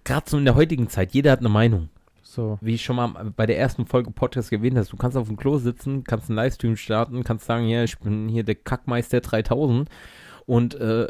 gerade 0.05 0.29
so 0.29 0.37
in 0.37 0.45
der 0.45 0.55
heutigen 0.55 0.87
Zeit, 0.87 1.13
jeder 1.13 1.31
hat 1.31 1.39
eine 1.39 1.49
Meinung. 1.49 1.89
So, 2.21 2.57
Wie 2.61 2.75
ich 2.75 2.83
schon 2.83 2.95
mal 2.95 3.33
bei 3.35 3.47
der 3.47 3.57
ersten 3.57 3.87
Folge 3.87 4.11
Podcast 4.11 4.51
erwähnt 4.51 4.77
hast, 4.77 4.93
du 4.93 4.97
kannst 4.97 5.17
auf 5.17 5.27
dem 5.27 5.35
Klo 5.35 5.57
sitzen, 5.57 6.03
kannst 6.03 6.29
einen 6.29 6.37
Livestream 6.37 6.77
starten, 6.77 7.23
kannst 7.23 7.45
sagen, 7.47 7.67
ja, 7.67 7.83
ich 7.83 7.97
bin 7.97 8.29
hier 8.29 8.43
der 8.43 8.53
Kackmeister 8.55 9.19
3000 9.19 9.89
und 10.45 10.75
äh, 10.75 11.07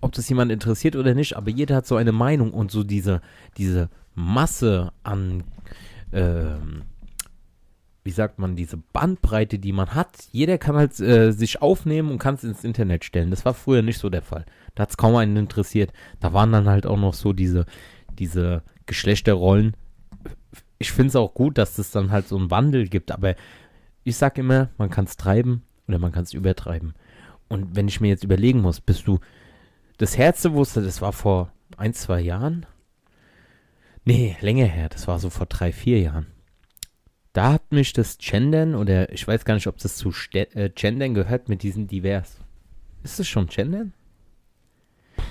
ob 0.00 0.12
das 0.12 0.28
jemand 0.28 0.50
interessiert 0.50 0.96
oder 0.96 1.14
nicht, 1.14 1.36
aber 1.36 1.50
jeder 1.50 1.76
hat 1.76 1.86
so 1.86 1.96
eine 1.96 2.10
Meinung 2.10 2.52
und 2.52 2.70
so 2.72 2.82
diese, 2.84 3.20
diese 3.58 3.90
Masse 4.14 4.92
an, 5.02 5.44
ähm, 6.12 6.82
wie 8.04 8.10
sagt 8.10 8.38
man, 8.38 8.56
diese 8.56 8.76
Bandbreite, 8.76 9.58
die 9.58 9.72
man 9.72 9.94
hat, 9.94 10.28
jeder 10.32 10.58
kann 10.58 10.76
halt 10.76 10.98
äh, 11.00 11.32
sich 11.32 11.62
aufnehmen 11.62 12.10
und 12.10 12.18
kann 12.18 12.34
es 12.34 12.44
ins 12.44 12.64
Internet 12.64 13.04
stellen. 13.04 13.30
Das 13.30 13.44
war 13.44 13.54
früher 13.54 13.82
nicht 13.82 13.98
so 13.98 14.10
der 14.10 14.22
Fall. 14.22 14.44
Da 14.74 14.82
hat 14.82 14.90
es 14.90 14.96
kaum 14.96 15.16
einen 15.16 15.36
interessiert. 15.36 15.92
Da 16.20 16.32
waren 16.32 16.52
dann 16.52 16.68
halt 16.68 16.86
auch 16.86 16.98
noch 16.98 17.14
so 17.14 17.32
diese, 17.32 17.66
diese 18.18 18.62
Geschlechterrollen. 18.86 19.76
Ich 20.78 20.90
finde 20.90 21.08
es 21.08 21.16
auch 21.16 21.32
gut, 21.32 21.58
dass 21.58 21.78
es 21.78 21.92
dann 21.92 22.10
halt 22.10 22.26
so 22.26 22.36
einen 22.36 22.50
Wandel 22.50 22.88
gibt, 22.88 23.12
aber 23.12 23.36
ich 24.02 24.16
sag 24.16 24.36
immer, 24.38 24.70
man 24.78 24.90
kann 24.90 25.04
es 25.04 25.16
treiben 25.16 25.62
oder 25.86 25.98
man 25.98 26.10
kann 26.10 26.24
es 26.24 26.32
übertreiben. 26.32 26.94
Und 27.48 27.76
wenn 27.76 27.86
ich 27.86 28.00
mir 28.00 28.08
jetzt 28.08 28.24
überlegen 28.24 28.60
muss, 28.60 28.80
bist 28.80 29.06
du 29.06 29.20
das 29.98 30.18
Herze 30.18 30.54
wusste, 30.54 30.82
das 30.82 31.00
war 31.00 31.12
vor 31.12 31.52
ein, 31.76 31.94
zwei 31.94 32.20
Jahren? 32.20 32.66
Nee, 34.04 34.36
länger 34.40 34.66
her, 34.66 34.88
das 34.88 35.06
war 35.06 35.18
so 35.18 35.30
vor 35.30 35.46
drei, 35.46 35.72
vier 35.72 36.00
Jahren. 36.00 36.26
Da 37.32 37.52
hat 37.52 37.72
mich 37.72 37.92
das 37.92 38.18
Gendern 38.18 38.74
oder 38.74 39.10
ich 39.12 39.26
weiß 39.26 39.44
gar 39.44 39.54
nicht, 39.54 39.66
ob 39.66 39.78
das 39.78 39.96
zu 39.96 40.12
Ste 40.12 40.54
äh, 40.54 40.68
Gendern 40.68 41.14
gehört 41.14 41.48
mit 41.48 41.62
diesen 41.62 41.86
divers. 41.86 42.38
Ist 43.02 43.20
es 43.20 43.28
schon 43.28 43.46
gendern? 43.46 43.94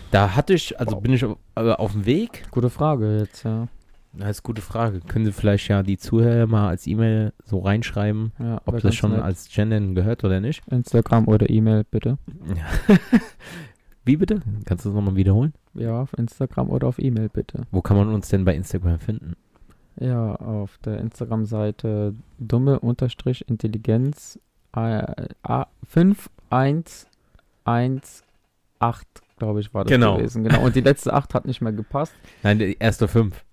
Da 0.09 0.35
hatte 0.35 0.53
ich, 0.53 0.79
also 0.79 0.99
bin 0.99 1.13
ich 1.13 1.23
auf, 1.23 1.37
äh, 1.55 1.71
auf 1.71 1.91
dem 1.91 2.05
Weg. 2.05 2.45
Gute 2.51 2.69
Frage 2.69 3.19
jetzt, 3.19 3.43
ja. 3.43 3.67
Das 4.13 4.31
ist 4.31 4.39
eine 4.39 4.43
gute 4.43 4.61
Frage. 4.61 4.99
Können 4.99 5.25
Sie 5.25 5.31
vielleicht 5.31 5.69
ja 5.69 5.83
die 5.83 5.97
Zuhörer 5.97 6.45
mal 6.45 6.67
als 6.67 6.85
E-Mail 6.85 7.31
so 7.45 7.59
reinschreiben, 7.59 8.33
ja 8.39 8.61
ob 8.65 8.81
das 8.81 8.95
schon 8.95 9.11
nett. 9.11 9.21
als 9.21 9.49
gendern 9.49 9.95
gehört 9.95 10.23
oder 10.25 10.41
nicht? 10.41 10.63
Instagram 10.69 11.27
oder 11.27 11.49
E-Mail 11.49 11.85
bitte. 11.85 12.17
Wie 14.03 14.17
bitte? 14.17 14.41
Kannst 14.65 14.85
du 14.85 14.89
das 14.89 14.95
nochmal 14.95 15.15
wiederholen? 15.15 15.53
Ja, 15.73 16.01
auf 16.01 16.17
Instagram 16.17 16.69
oder 16.69 16.87
auf 16.87 16.97
E-Mail 16.99 17.29
bitte. 17.29 17.61
Wo 17.71 17.81
kann 17.81 17.97
man 17.97 18.09
uns 18.13 18.29
denn 18.29 18.45
bei 18.45 18.55
Instagram 18.55 18.99
finden? 18.99 19.35
Ja, 19.99 20.35
auf 20.35 20.77
der 20.79 20.99
Instagram-Seite 20.99 22.15
dumme 22.39 22.79
unterstrich 22.79 23.47
Intelligenz 23.47 24.39
äh, 24.75 25.03
A- 25.43 25.67
5118, 25.87 27.07
glaube 29.37 29.59
ich, 29.59 29.73
war 29.73 29.83
das 29.83 29.91
Genau. 29.91 30.17
gewesen. 30.17 30.43
Genau. 30.43 30.63
Und 30.63 30.75
die 30.75 30.81
letzte 30.81 31.13
8 31.13 31.33
hat 31.33 31.45
nicht 31.45 31.61
mehr 31.61 31.73
gepasst. 31.73 32.13
Nein, 32.43 32.59
die 32.59 32.77
erste 32.79 33.07
fünf. 33.07 33.43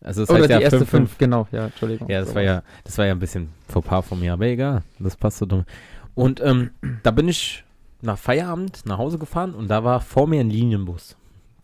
Also 0.00 0.22
das 0.22 0.30
Oder 0.30 0.38
heißt 0.40 0.48
die 0.50 0.52
ja 0.54 0.60
erste 0.60 0.78
fünf, 0.86 0.90
5, 1.10 1.18
genau, 1.18 1.48
ja, 1.50 1.64
Entschuldigung. 1.66 2.08
Ja, 2.08 2.20
das 2.20 2.28
So 2.30 2.34
war 2.36 2.42
was. 2.42 2.46
ja, 2.46 2.62
das 2.84 2.98
war 2.98 3.06
ja 3.06 3.12
ein 3.12 3.18
bisschen 3.18 3.48
Fauxpas 3.66 4.02
von 4.06 4.20
mir, 4.20 4.32
aber 4.32 4.46
egal, 4.46 4.82
das 5.00 5.16
passt 5.16 5.38
so 5.38 5.46
dumm. 5.46 5.64
Und 6.14 6.40
ähm, 6.40 6.70
da 7.02 7.10
bin 7.10 7.28
ich 7.28 7.64
nach 8.00 8.18
Feierabend 8.18 8.86
nach 8.86 8.98
Hause 8.98 9.18
gefahren 9.18 9.54
und 9.54 9.68
da 9.68 9.84
war 9.84 10.00
vor 10.00 10.26
mir 10.26 10.40
ein 10.40 10.50
Linienbus. 10.50 11.16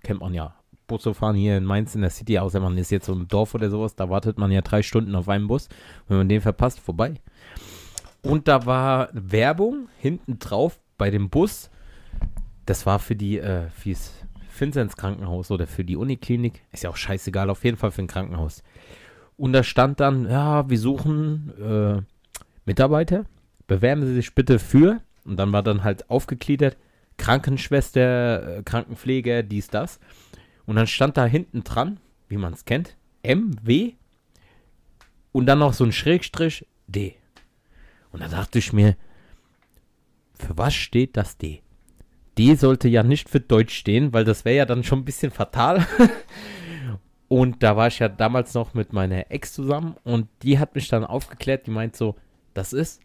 Kennt 0.03 0.21
man 0.21 0.35
ja. 0.35 0.55
Busse 0.87 1.15
fahren 1.15 1.37
hier 1.37 1.57
in 1.57 1.65
Mainz 1.65 1.95
in 1.95 2.03
der 2.03 2.11
City, 2.11 2.39
außer 2.39 2.61
man 2.61 2.77
ist 2.77 2.91
jetzt 2.91 3.07
so 3.07 3.13
im 3.15 3.27
Dorf 3.27 3.55
oder 3.55 3.71
sowas, 3.71 3.95
da 3.97 4.11
wartet 4.11 4.39
man 4.39 4.51
ja 4.51 4.61
drei 4.61 4.83
Stunden 4.83 5.15
auf 5.15 5.29
einen 5.29 5.47
Bus. 5.47 5.69
Wenn 6.09 6.19
man 6.19 6.29
den 6.29 6.43
verpasst, 6.43 6.81
vorbei. 6.81 7.15
Und 8.23 8.49
da 8.49 8.67
war 8.67 9.09
Werbung 9.13 9.89
hinten 9.99 10.39
drauf 10.39 10.79
bei 10.99 11.11
dem 11.11 11.31
Bus. 11.31 11.71
Das 12.67 12.87
war 12.87 12.99
für 12.99 13.17
die, 13.17 13.39
äh, 13.39 13.69
fürs 13.71 14.13
Vinzenz 14.59 14.97
Krankenhaus 14.97 15.51
oder 15.51 15.67
für 15.67 15.85
die 15.85 15.97
Uniklinik. 15.97 16.63
Ist 16.73 16.85
ja 16.85 16.91
auch 16.91 16.97
scheißegal, 16.97 17.51
auf 17.51 17.65
jeden 17.65 17.77
Fall 17.77 17.91
für 17.91 18.03
ein 18.03 18.07
Krankenhaus. 18.07 18.63
Und 19.37 19.53
da 19.53 19.63
stand 19.63 20.01
dann, 20.01 20.31
ja, 20.31 20.69
wir 20.69 20.79
suchen 20.79 21.53
äh, 21.61 22.03
Mitarbeiter. 22.65 23.25
Bewerben 23.67 24.07
Sie 24.07 24.15
sich 24.15 24.35
bitte 24.35 24.59
für. 24.59 25.01
Und 25.25 25.37
dann 25.37 25.53
war 25.53 25.63
dann 25.63 25.85
halt 25.85 26.11
aufgegliedert, 26.11 26.77
Krankenschwester, 27.17 28.59
äh, 28.59 28.63
Krankenpfleger, 28.63 29.43
dies, 29.43 29.69
das. 29.69 30.01
Und 30.67 30.77
dann 30.77 30.87
stand 30.87 31.17
da 31.17 31.27
hinten 31.27 31.65
dran, 31.65 32.01
wie 32.29 32.37
man 32.37 32.53
es 32.53 32.65
kennt, 32.65 32.97
MW 33.23 33.93
und 35.33 35.47
dann 35.47 35.59
noch 35.59 35.73
so 35.73 35.85
ein 35.85 35.93
Schrägstrich 35.93 36.67
D. 36.87 37.17
Und 38.13 38.21
da 38.21 38.29
dachte 38.29 38.59
ich 38.59 38.73
mir, 38.73 38.97
für 40.35 40.57
was 40.57 40.75
steht 40.75 41.17
das 41.17 41.37
D? 41.37 41.63
D 42.37 42.55
sollte 42.55 42.89
ja 42.89 43.03
nicht 43.03 43.29
für 43.29 43.41
Deutsch 43.41 43.75
stehen, 43.75 44.13
weil 44.13 44.25
das 44.25 44.45
wäre 44.45 44.57
ja 44.57 44.67
dann 44.67 44.85
schon 44.85 45.01
ein 45.01 45.05
bisschen 45.05 45.31
fatal. 45.31 45.87
Und 47.29 47.63
da 47.63 47.77
war 47.77 47.89
ich 47.89 47.99
ja 47.99 48.09
damals 48.09 48.55
noch 48.55 48.75
mit 48.75 48.93
meiner 48.93 49.31
Ex 49.31 49.53
zusammen 49.55 49.97
und 50.05 50.29
die 50.43 50.59
hat 50.59 50.75
mich 50.75 50.89
dann 50.89 51.05
aufgeklärt, 51.05 51.67
die 51.67 51.71
meint 51.71 51.97
so, 51.97 52.17
das 52.53 52.73
ist 52.73 53.01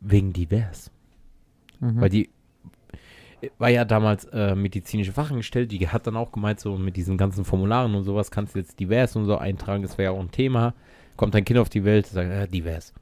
wegen 0.00 0.32
divers. 0.32 0.90
Mhm. 1.82 2.00
Weil 2.00 2.08
die 2.08 2.30
war 3.58 3.70
ja 3.70 3.84
damals 3.84 4.24
äh, 4.26 4.54
medizinische 4.54 5.12
Fachangestellte, 5.12 5.76
die 5.76 5.88
hat 5.88 6.06
dann 6.06 6.16
auch 6.16 6.30
gemeint, 6.30 6.60
so 6.60 6.76
mit 6.76 6.96
diesen 6.96 7.18
ganzen 7.18 7.44
Formularen 7.44 7.94
und 7.96 8.04
sowas 8.04 8.30
kannst 8.30 8.54
du 8.54 8.60
jetzt 8.60 8.78
divers 8.78 9.16
und 9.16 9.26
so 9.26 9.36
eintragen, 9.36 9.82
das 9.82 9.98
wäre 9.98 10.12
ja 10.12 10.18
auch 10.18 10.22
ein 10.22 10.30
Thema. 10.30 10.74
Kommt 11.16 11.34
ein 11.34 11.44
Kind 11.44 11.58
auf 11.58 11.68
die 11.68 11.84
Welt, 11.84 12.06
sagt, 12.06 12.30
äh, 12.30 12.46
divers. 12.46 12.94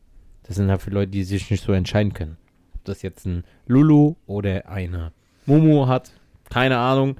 Das 0.45 0.57
sind 0.57 0.71
halt 0.71 0.81
für 0.81 0.91
Leute, 0.91 1.11
die 1.11 1.25
sich 1.25 1.51
nicht 1.51 1.63
so 1.63 1.73
entscheiden 1.73 2.15
können. 2.15 2.39
Ob 2.75 2.85
das 2.85 3.03
jetzt 3.03 3.27
ein 3.27 3.45
Lulu 3.67 4.17
oder 4.27 4.67
eine 4.69 5.13
Mumu 5.45 5.87
hat, 5.87 6.11
keine 6.49 6.79
Ahnung. 6.79 7.17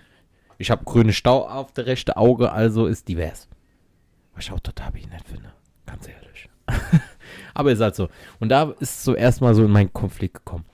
Ich 0.57 0.71
habe 0.71 0.85
grüne 0.85 1.13
Stau 1.13 1.47
auf 1.47 1.73
der 1.73 1.87
rechte 1.87 2.17
Auge, 2.17 2.53
also 2.53 2.87
ist 2.87 3.07
divers. 3.07 3.49
Was 4.35 4.45
ich 4.45 4.53
auch 4.53 4.61
total 4.61 4.93
behindert 4.93 5.27
finde. 5.27 5.53
Ganz 5.85 6.09
ehrlich. 6.09 6.49
Aber 7.55 7.71
ist 7.71 7.81
halt 7.81 7.95
so. 7.95 8.09
Und 8.39 8.49
da 8.49 8.75
ist 8.81 9.05
so 9.05 9.15
erstmal 9.15 9.55
so 9.55 9.65
in 9.65 9.71
meinen 9.71 9.93
Konflikt 9.93 10.35
gekommen. 10.35 10.65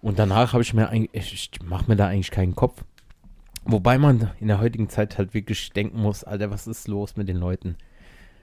Und 0.00 0.18
danach 0.18 0.52
habe 0.52 0.62
ich 0.62 0.74
mir 0.74 0.88
eigentlich, 0.88 1.50
ich 1.52 1.62
mache 1.62 1.88
mir 1.88 1.96
da 1.96 2.06
eigentlich 2.06 2.30
keinen 2.30 2.54
Kopf. 2.54 2.84
Wobei 3.64 3.98
man 3.98 4.30
in 4.40 4.48
der 4.48 4.60
heutigen 4.60 4.88
Zeit 4.88 5.18
halt 5.18 5.34
wirklich 5.34 5.70
denken 5.70 6.00
muss, 6.00 6.24
Alter, 6.24 6.50
was 6.50 6.66
ist 6.66 6.88
los 6.88 7.16
mit 7.16 7.28
den 7.28 7.36
Leuten? 7.36 7.76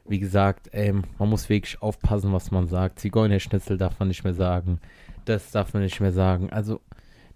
Wie 0.07 0.19
gesagt, 0.19 0.69
ähm, 0.73 1.03
man 1.17 1.29
muss 1.29 1.49
wirklich 1.49 1.81
aufpassen, 1.81 2.31
was 2.31 2.51
man 2.51 2.67
sagt. 2.67 2.99
Zigeunerschnitzel 2.99 3.77
darf 3.77 3.97
man 3.99 4.09
nicht 4.09 4.23
mehr 4.23 4.35
sagen. 4.35 4.79
Das 5.25 5.49
darf 5.51 5.73
man 5.73 5.81
nicht 5.81 5.99
mehr 5.99 6.11
sagen. 6.11 6.51
Also, 6.51 6.79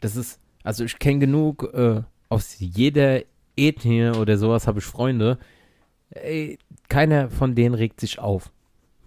das 0.02 0.16
ist, 0.16 0.40
also 0.64 0.84
ich 0.84 1.00
kenne 1.00 1.20
genug, 1.20 1.74
äh, 1.74 2.04
aus 2.28 2.58
jeder 2.60 3.22
Ethnie 3.58 4.10
oder 4.10 4.38
sowas 4.38 4.68
habe 4.68 4.80
ich 4.80 4.86
Freunde. 4.86 5.40
Ey, 6.12 6.60
keiner 6.90 7.30
von 7.30 7.56
denen 7.56 7.74
regt 7.74 8.00
sich 8.00 8.20
auf. 8.20 8.52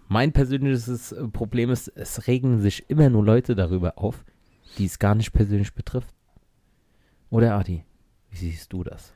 Mein 0.09 0.33
persönliches 0.33 1.13
äh, 1.13 1.27
Problem 1.29 1.69
ist, 1.69 1.87
es 1.95 2.27
regen 2.27 2.59
sich 2.59 2.89
immer 2.89 3.09
nur 3.09 3.23
Leute 3.23 3.55
darüber 3.55 3.97
auf, 3.97 4.25
die 4.77 4.85
es 4.85 4.99
gar 4.99 5.15
nicht 5.15 5.33
persönlich 5.33 5.73
betrifft. 5.73 6.13
Oder 7.29 7.55
Adi, 7.55 7.83
wie 8.29 8.37
siehst 8.37 8.71
du 8.73 8.83
das? 8.83 9.13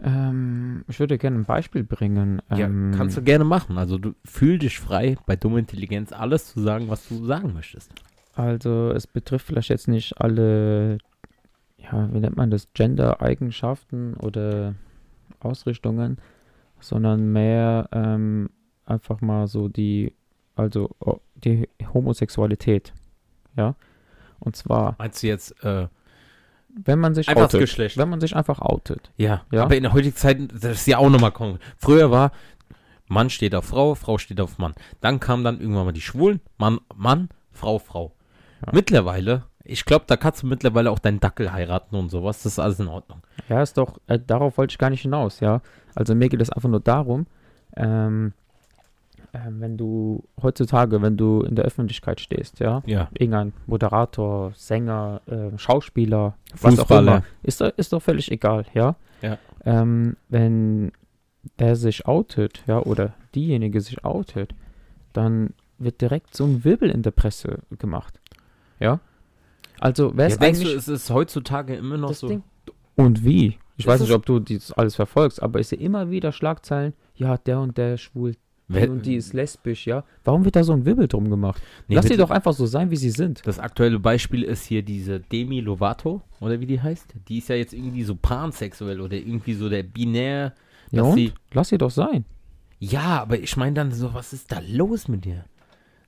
Ähm, 0.00 0.84
ich 0.86 1.00
würde 1.00 1.18
gerne 1.18 1.38
ein 1.38 1.44
Beispiel 1.44 1.82
bringen. 1.82 2.40
Ähm, 2.50 2.90
ja, 2.90 2.96
kannst 2.96 3.16
du 3.16 3.22
gerne 3.22 3.44
machen. 3.44 3.78
Also 3.78 3.98
du 3.98 4.14
fühl 4.24 4.58
dich 4.58 4.78
frei, 4.78 5.16
bei 5.26 5.36
dumme 5.36 5.58
Intelligenz 5.58 6.12
alles 6.12 6.52
zu 6.52 6.60
sagen, 6.60 6.88
was 6.88 7.08
du 7.08 7.24
sagen 7.26 7.52
möchtest. 7.52 7.92
Also 8.34 8.92
es 8.92 9.06
betrifft 9.06 9.46
vielleicht 9.46 9.70
jetzt 9.70 9.88
nicht 9.88 10.20
alle, 10.20 10.98
ja, 11.78 12.12
wie 12.12 12.20
nennt 12.20 12.36
man 12.36 12.50
das, 12.50 12.72
Gender-Eigenschaften 12.72 14.14
oder 14.14 14.76
Ausrichtungen, 15.40 16.18
sondern 16.78 17.32
mehr 17.32 17.88
ähm, 17.92 18.50
einfach 18.84 19.20
mal 19.20 19.48
so 19.48 19.68
die, 19.68 20.14
also 20.54 20.90
oh, 21.00 21.18
die 21.34 21.68
Homosexualität. 21.92 22.92
Ja. 23.56 23.74
Und 24.40 24.56
zwar, 24.56 24.94
Meinst 24.98 25.22
du 25.22 25.26
jetzt, 25.26 25.62
äh, 25.64 25.88
wenn 26.68 26.98
man 26.98 27.14
sich 27.14 27.28
Einfach 27.28 27.44
outet. 27.44 27.60
Geschlecht. 27.60 27.96
Wenn 27.96 28.08
man 28.08 28.20
sich 28.20 28.36
einfach 28.36 28.60
outet. 28.60 29.10
ja, 29.16 29.42
Ja. 29.50 29.64
aber 29.64 29.76
in 29.76 29.82
der 29.82 29.92
heutigen 29.92 30.14
Zeit, 30.14 30.38
das 30.52 30.72
ist 30.72 30.86
ja 30.86 30.98
auch 30.98 31.10
nochmal 31.10 31.32
kommen. 31.32 31.58
Früher 31.76 32.10
war, 32.10 32.30
Mann 33.08 33.30
steht 33.30 33.54
auf 33.54 33.64
Frau, 33.64 33.94
Frau 33.94 34.18
steht 34.18 34.40
auf 34.40 34.58
Mann. 34.58 34.74
Dann 35.00 35.18
kamen 35.18 35.42
dann 35.44 35.60
irgendwann 35.60 35.86
mal 35.86 35.92
die 35.92 36.00
Schwulen, 36.02 36.40
Mann, 36.58 36.78
Mann, 36.94 37.30
Frau, 37.50 37.78
Frau. 37.78 38.12
Ja. 38.64 38.72
Mittlerweile, 38.72 39.44
ich 39.64 39.84
glaube, 39.86 40.04
da 40.06 40.16
kannst 40.16 40.42
du 40.42 40.46
mittlerweile 40.46 40.90
auch 40.90 40.98
deinen 40.98 41.18
Dackel 41.20 41.52
heiraten 41.52 41.96
und 41.96 42.10
sowas, 42.10 42.42
das 42.42 42.52
ist 42.52 42.58
alles 42.58 42.78
in 42.80 42.88
Ordnung. 42.88 43.22
Ja, 43.48 43.62
ist 43.62 43.76
doch, 43.78 43.98
äh, 44.06 44.18
darauf 44.24 44.58
wollte 44.58 44.72
ich 44.72 44.78
gar 44.78 44.90
nicht 44.90 45.02
hinaus, 45.02 45.40
ja. 45.40 45.62
Also 45.94 46.14
mir 46.14 46.28
geht 46.28 46.40
es 46.42 46.50
einfach 46.50 46.68
nur 46.68 46.80
darum, 46.80 47.26
ähm, 47.76 48.34
ähm, 49.34 49.60
wenn 49.60 49.76
du 49.76 50.24
heutzutage, 50.42 51.00
wenn 51.02 51.16
du 51.16 51.42
in 51.42 51.54
der 51.56 51.64
Öffentlichkeit 51.64 52.20
stehst, 52.20 52.60
ja, 52.60 52.82
Ja. 52.86 53.08
irgendein 53.18 53.52
Moderator, 53.66 54.52
Sänger, 54.54 55.20
äh, 55.26 55.56
Schauspieler, 55.58 56.36
was 56.52 56.74
auch 56.74 56.86
Fußballer. 56.86 57.12
immer, 57.18 57.24
ist, 57.42 57.60
doch- 57.60 57.72
ist 57.76 57.92
doch 57.92 58.02
völlig 58.02 58.30
egal, 58.32 58.64
ja. 58.74 58.96
Ja. 59.22 59.38
Ähm, 59.64 60.16
wenn 60.28 60.92
der 61.58 61.76
sich 61.76 62.06
outet, 62.06 62.62
ja, 62.66 62.80
oder 62.80 63.14
diejenige 63.34 63.80
sich 63.80 64.04
outet, 64.04 64.54
dann 65.12 65.54
wird 65.78 66.00
direkt 66.00 66.34
so 66.36 66.44
ein 66.44 66.64
Wirbel 66.64 66.90
in 66.90 67.02
der 67.02 67.10
Presse 67.12 67.58
gemacht, 67.78 68.20
ja. 68.80 69.00
Also, 69.80 70.12
wer 70.16 70.26
Ja, 70.28 70.34
ist 70.34 70.42
eigentlich 70.42 70.72
du, 70.72 70.76
es 70.76 70.88
ist 70.88 71.10
heutzutage 71.10 71.74
immer 71.76 71.96
noch 71.98 72.12
so. 72.12 72.26
Ding? 72.28 72.42
Und 72.96 73.24
wie? 73.24 73.58
Ich 73.76 73.84
Ist 73.84 73.86
weiß 73.86 74.00
es- 74.00 74.08
nicht, 74.08 74.16
ob 74.16 74.26
du 74.26 74.40
das 74.40 74.72
alles 74.72 74.96
verfolgst, 74.96 75.40
aber 75.40 75.60
ich 75.60 75.68
sehe 75.68 75.78
immer 75.78 76.10
wieder 76.10 76.32
Schlagzeilen, 76.32 76.94
ja, 77.14 77.36
der 77.36 77.60
und 77.60 77.78
der 77.78 77.94
ist 77.94 78.10
Wer- 78.68 78.90
und 78.90 79.06
die 79.06 79.14
ist 79.16 79.32
lesbisch, 79.32 79.86
ja. 79.86 80.04
Warum 80.24 80.44
wird 80.44 80.54
da 80.56 80.62
so 80.62 80.72
ein 80.74 80.84
Wirbel 80.84 81.08
drum 81.08 81.30
gemacht? 81.30 81.62
Nee, 81.88 81.94
Lass 81.94 82.04
bitte. 82.04 82.18
doch 82.18 82.30
einfach 82.30 82.52
so 82.52 82.66
sein, 82.66 82.90
wie 82.90 82.96
sie 82.96 83.10
sind. 83.10 83.40
Das 83.46 83.58
aktuelle 83.58 83.98
Beispiel 83.98 84.42
ist 84.42 84.64
hier 84.66 84.82
diese 84.82 85.20
Demi 85.20 85.60
Lovato, 85.60 86.20
oder 86.40 86.60
wie 86.60 86.66
die 86.66 86.80
heißt. 86.80 87.14
Die 87.28 87.38
ist 87.38 87.48
ja 87.48 87.56
jetzt 87.56 87.72
irgendwie 87.72 88.02
so 88.04 88.14
pansexuell 88.14 89.00
oder 89.00 89.16
irgendwie 89.16 89.54
so 89.54 89.68
der 89.70 89.82
binär. 89.84 90.52
Ja 90.90 91.02
und? 91.02 91.14
sie- 91.14 91.32
Lass 91.52 91.68
sie 91.70 91.78
doch 91.78 91.90
sein. 91.90 92.24
Ja, 92.78 93.22
aber 93.22 93.38
ich 93.38 93.56
meine 93.56 93.72
dann 93.74 93.90
so, 93.92 94.12
was 94.14 94.32
ist 94.32 94.52
da 94.52 94.60
los 94.70 95.08
mit 95.08 95.24
dir? 95.24 95.44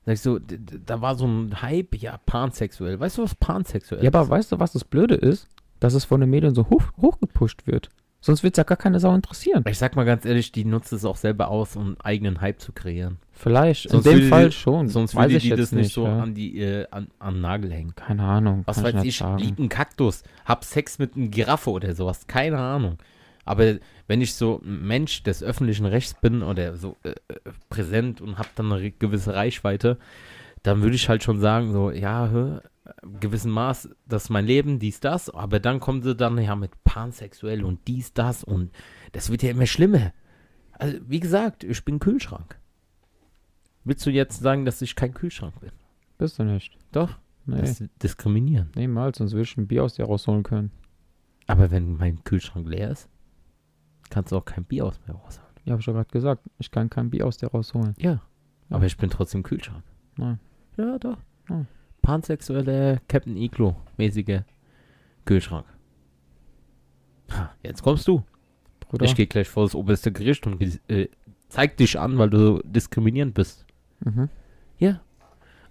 Sag 0.05 0.13
ich 0.13 0.21
so, 0.21 0.39
da 0.39 1.01
war 1.01 1.15
so 1.15 1.25
ein 1.27 1.61
Hype, 1.61 1.95
ja, 1.95 2.17
pansexuell. 2.25 2.99
Weißt 2.99 3.17
du, 3.17 3.23
was 3.23 3.35
pansexuell 3.35 4.03
Ja, 4.03 4.09
aber 4.09 4.21
ist? 4.23 4.29
weißt 4.29 4.51
du, 4.51 4.59
was 4.59 4.71
das 4.73 4.83
Blöde 4.83 5.15
ist? 5.15 5.47
Dass 5.79 5.93
es 5.95 6.05
von 6.05 6.21
den 6.21 6.29
Medien 6.29 6.53
so 6.55 6.69
hoch, 6.69 6.83
hochgepusht 7.01 7.65
wird. 7.67 7.89
Sonst 8.23 8.43
wird 8.43 8.53
es 8.53 8.57
ja 8.57 8.63
gar 8.63 8.77
keine 8.77 8.99
Sau 8.99 9.15
interessieren. 9.15 9.63
Ich 9.67 9.79
sag 9.79 9.95
mal 9.95 10.05
ganz 10.05 10.25
ehrlich, 10.25 10.51
die 10.51 10.63
nutzt 10.63 10.93
es 10.93 11.05
auch 11.05 11.15
selber 11.17 11.47
aus, 11.47 11.75
um 11.75 11.83
einen 11.87 12.01
eigenen 12.01 12.39
Hype 12.39 12.61
zu 12.61 12.71
kreieren. 12.71 13.17
Vielleicht, 13.31 13.89
Sonst 13.89 14.05
in 14.05 14.19
dem 14.19 14.29
Fall 14.29 14.49
die- 14.49 14.55
schon. 14.55 14.87
Sonst 14.89 15.15
weiß 15.15 15.23
würde 15.25 15.37
ich 15.37 15.43
die 15.43 15.49
jetzt 15.49 15.59
das 15.59 15.71
nicht 15.71 15.91
so 15.91 16.05
ja. 16.05 16.21
an 16.21 16.35
die 16.35 16.59
äh, 16.59 16.85
an, 16.91 17.07
an 17.17 17.33
den 17.35 17.41
Nagel 17.41 17.71
hängen. 17.73 17.95
Keine 17.95 18.23
Ahnung. 18.23 18.61
Was 18.67 18.83
weiß 18.83 19.03
ich, 19.03 19.17
sagen. 19.17 19.39
lieb 19.39 19.57
einen 19.57 19.69
Kaktus, 19.69 20.23
hab 20.45 20.63
Sex 20.63 20.99
mit 20.99 21.15
einem 21.15 21.31
Giraffe 21.31 21.71
oder 21.71 21.95
sowas, 21.95 22.27
keine 22.27 22.59
Ahnung. 22.59 22.97
Aber 23.43 23.77
wenn 24.07 24.21
ich 24.21 24.35
so 24.35 24.61
ein 24.63 24.85
Mensch 24.85 25.23
des 25.23 25.41
öffentlichen 25.41 25.87
Rechts 25.87 26.13
bin 26.13 26.43
oder 26.43 26.75
so 26.77 26.97
äh, 27.01 27.09
äh, 27.09 27.15
präsent 27.69 28.21
und 28.21 28.37
hab 28.37 28.53
dann 28.55 28.71
eine 28.71 28.91
gewisse 28.91 29.33
Reichweite, 29.33 29.97
dann 30.61 30.83
würde 30.83 30.95
ich 30.95 31.09
halt 31.09 31.23
schon 31.23 31.39
sagen, 31.39 31.71
so, 31.71 31.89
ja, 31.89 32.29
hä, 32.31 32.59
gewissen 33.19 33.51
Maß, 33.51 33.89
das 34.07 34.25
ist 34.25 34.29
mein 34.29 34.45
Leben, 34.45 34.79
dies, 34.79 34.99
das, 34.99 35.29
aber 35.29 35.59
dann 35.59 35.79
kommen 35.79 36.01
sie 36.01 36.15
dann 36.15 36.37
ja 36.37 36.55
mit 36.55 36.71
pansexuell 36.83 37.63
und 37.63 37.87
dies, 37.87 38.13
das 38.13 38.43
und 38.43 38.71
das 39.11 39.29
wird 39.29 39.43
ja 39.43 39.51
immer 39.51 39.65
schlimmer. 39.65 40.13
Also, 40.73 40.97
wie 41.07 41.19
gesagt, 41.19 41.63
ich 41.63 41.83
bin 41.85 41.99
Kühlschrank. 41.99 42.59
Willst 43.83 44.05
du 44.05 44.09
jetzt 44.09 44.39
sagen, 44.39 44.65
dass 44.65 44.81
ich 44.81 44.95
kein 44.95 45.13
Kühlschrank 45.13 45.59
bin? 45.59 45.71
Bist 46.17 46.39
du 46.39 46.43
nicht. 46.43 46.77
Doch. 46.91 47.17
Nee. 47.45 47.61
Das 47.61 47.81
ist 47.81 47.89
diskriminieren. 48.01 48.69
Nee, 48.75 48.87
mal, 48.87 49.13
sonst 49.15 49.31
würde 49.31 49.43
ich 49.43 49.57
ein 49.57 49.67
Bier 49.67 49.83
aus 49.83 49.95
dir 49.95 50.05
rausholen 50.05 50.43
können. 50.43 50.71
Aber 51.47 51.71
wenn 51.71 51.97
mein 51.97 52.23
Kühlschrank 52.23 52.67
leer 52.67 52.91
ist, 52.91 53.09
kannst 54.09 54.31
du 54.31 54.37
auch 54.37 54.45
kein 54.45 54.63
Bier 54.63 54.85
aus 54.85 54.99
mir 55.07 55.15
rausholen. 55.15 55.49
Ja, 55.65 55.71
habe 55.73 55.81
ich 55.81 55.87
ja 55.87 55.93
gerade 55.93 56.09
gesagt. 56.09 56.43
Ich 56.59 56.71
kann 56.71 56.89
kein 56.89 57.09
Bier 57.09 57.25
aus 57.25 57.37
dir 57.37 57.47
rausholen. 57.47 57.95
Ja. 57.97 58.11
Ja. 58.11 58.21
Aber 58.69 58.85
ich 58.85 58.97
bin 58.97 59.09
trotzdem 59.09 59.43
Kühlschrank. 59.43 59.83
Nein. 60.15 60.39
Ja, 60.77 60.97
doch. 60.97 61.17
Hm. 61.47 61.67
Pansexuelle 62.01 63.01
Captain 63.07 63.37
Iglo-mäßige 63.37 64.41
Kühlschrank. 65.25 65.65
Ha, 67.31 67.51
jetzt 67.63 67.83
kommst 67.83 68.07
du. 68.07 68.23
Bruder. 68.79 69.05
Ich 69.05 69.15
gehe 69.15 69.27
gleich 69.27 69.47
vor 69.47 69.63
das 69.63 69.75
oberste 69.75 70.11
Gericht 70.11 70.45
und 70.47 70.61
äh, 70.89 71.07
zeig 71.47 71.77
dich 71.77 71.99
an, 71.99 72.17
weil 72.17 72.29
du 72.29 72.61
diskriminierend 72.63 73.33
bist. 73.33 73.65
Mhm. 74.01 74.29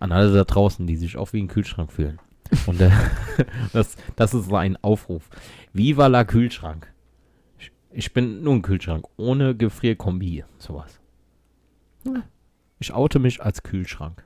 An 0.01 0.13
alle 0.13 0.33
da 0.33 0.45
draußen, 0.45 0.87
die 0.87 0.97
sich 0.97 1.19
auch 1.19 1.35
wie 1.35 1.43
ein 1.43 1.49
Kühlschrank 1.49 1.93
fühlen. 1.93 2.19
Und 2.67 2.81
äh, 2.81 2.91
das, 3.73 3.97
das 4.17 4.33
ist 4.33 4.47
so 4.47 4.57
ein 4.57 4.77
Aufruf. 4.83 5.29
Viva 5.75 6.07
la 6.07 6.25
Kühlschrank. 6.25 6.91
Ich, 7.59 7.71
ich 7.91 8.13
bin 8.15 8.43
nur 8.43 8.55
ein 8.55 8.63
Kühlschrank, 8.63 9.07
ohne 9.19 9.55
Gefrierkombi, 9.55 10.45
sowas. 10.59 11.01
Ja. 12.05 12.23
Ich 12.79 12.95
oute 12.95 13.19
mich 13.19 13.43
als 13.43 13.63
Kühlschrank. 13.63 14.25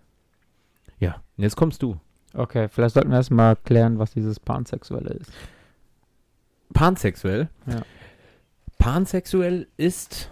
Ja, 0.99 1.23
jetzt 1.37 1.57
kommst 1.57 1.83
du. 1.83 1.99
Okay, 2.35 2.69
vielleicht 2.69 2.95
sollten 2.95 3.11
wir 3.11 3.17
erstmal 3.17 3.57
klären, 3.57 3.99
was 3.99 4.13
dieses 4.13 4.41
Pansexuelle 4.41 5.11
ist. 5.11 5.31
Pansexuell. 6.73 7.49
Ja. 7.67 7.83
Pansexuell 8.79 9.69
ist, 9.77 10.31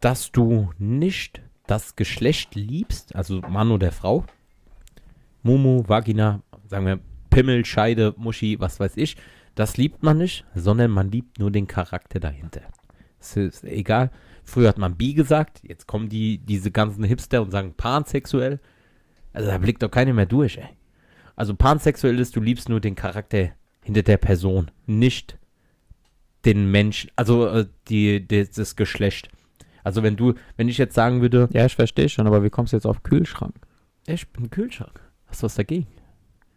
dass 0.00 0.32
du 0.32 0.72
nicht 0.78 1.40
das 1.66 1.96
Geschlecht 1.96 2.54
liebst, 2.54 3.14
also 3.14 3.40
Mann 3.42 3.70
oder 3.70 3.92
Frau. 3.92 4.24
Mumu, 5.42 5.84
Vagina, 5.86 6.42
sagen 6.66 6.86
wir 6.86 7.00
Pimmel, 7.30 7.64
Scheide, 7.64 8.14
Muschi, 8.16 8.58
was 8.58 8.80
weiß 8.80 8.96
ich. 8.96 9.16
Das 9.54 9.76
liebt 9.76 10.02
man 10.02 10.18
nicht, 10.18 10.44
sondern 10.54 10.90
man 10.90 11.10
liebt 11.10 11.38
nur 11.38 11.50
den 11.50 11.66
Charakter 11.66 12.20
dahinter. 12.20 12.62
Es 13.20 13.36
ist 13.36 13.64
egal. 13.64 14.10
Früher 14.44 14.68
hat 14.68 14.78
man 14.78 14.96
bi 14.96 15.14
gesagt, 15.14 15.60
jetzt 15.62 15.86
kommen 15.86 16.08
die, 16.08 16.38
diese 16.38 16.70
ganzen 16.70 17.04
Hipster 17.04 17.42
und 17.42 17.50
sagen 17.50 17.74
pansexuell. 17.76 18.60
Also 19.32 19.48
da 19.48 19.58
blickt 19.58 19.82
doch 19.82 19.90
keiner 19.90 20.12
mehr 20.12 20.26
durch, 20.26 20.56
ey. 20.58 20.68
Also 21.36 21.54
pansexuell 21.54 22.18
ist, 22.18 22.34
du 22.34 22.40
liebst 22.40 22.68
nur 22.68 22.80
den 22.80 22.94
Charakter 22.96 23.50
hinter 23.82 24.02
der 24.02 24.16
Person, 24.16 24.70
nicht 24.86 25.38
den 26.44 26.70
Menschen, 26.70 27.10
also 27.16 27.46
äh, 27.48 27.66
die, 27.88 28.26
die, 28.26 28.48
das 28.50 28.76
Geschlecht. 28.76 29.28
Also 29.84 30.02
wenn 30.02 30.16
du, 30.16 30.34
wenn 30.56 30.68
ich 30.68 30.78
jetzt 30.78 30.94
sagen 30.94 31.20
würde, 31.20 31.48
Ja, 31.52 31.64
ich 31.66 31.74
verstehe 31.76 32.08
schon, 32.08 32.26
aber 32.26 32.42
wie 32.42 32.50
kommst 32.50 32.72
du 32.72 32.76
jetzt 32.76 32.86
auf 32.86 33.02
Kühlschrank? 33.02 33.54
ich 34.06 34.26
bin 34.28 34.50
Kühlschrank, 34.50 35.00
hast 35.26 35.42
du 35.42 35.44
was 35.46 35.54
dagegen? 35.54 35.86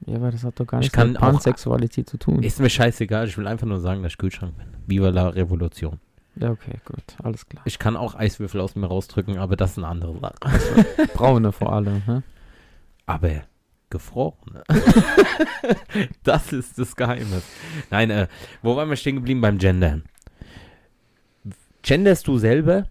Ja, 0.05 0.15
aber 0.15 0.31
das 0.31 0.43
hat 0.43 0.59
doch 0.59 0.65
gar 0.65 0.79
Ich 0.79 0.91
nichts 0.91 0.97
mit 0.97 1.17
Pansexualität 1.17 2.09
zu 2.09 2.17
tun. 2.17 2.41
Ist 2.41 2.59
mir 2.59 2.69
scheißegal, 2.69 3.27
ich 3.27 3.37
will 3.37 3.45
einfach 3.47 3.67
nur 3.67 3.79
sagen, 3.79 4.01
dass 4.01 4.13
ich 4.13 4.17
Kühlschrank 4.17 4.57
bin. 4.57 4.67
Viva 4.87 5.09
la 5.09 5.29
Revolution. 5.29 5.99
Ja, 6.37 6.49
okay, 6.49 6.79
gut, 6.85 7.03
alles 7.21 7.45
klar. 7.47 7.61
Ich 7.65 7.77
kann 7.77 7.95
auch 7.97 8.15
Eiswürfel 8.15 8.61
aus 8.61 8.75
mir 8.75 8.87
rausdrücken, 8.87 9.37
aber 9.37 9.55
das 9.55 9.71
ist 9.71 9.77
eine 9.77 9.87
andere 9.87 10.17
Sache. 10.19 10.35
Braune 11.13 11.51
vor 11.51 11.73
allem, 11.73 12.01
hä? 12.05 12.21
Aber 13.05 13.43
gefrorene. 13.91 14.63
das 16.23 16.51
ist 16.51 16.79
das 16.79 16.95
Geheimnis. 16.95 17.43
Nein, 17.91 18.09
äh, 18.09 18.27
wo 18.63 18.75
waren 18.75 18.89
wir 18.89 18.95
stehen 18.95 19.17
geblieben 19.17 19.41
beim 19.41 19.59
Gendern? 19.59 20.03
Genderst 21.83 22.27
du 22.27 22.37
selber? 22.37 22.87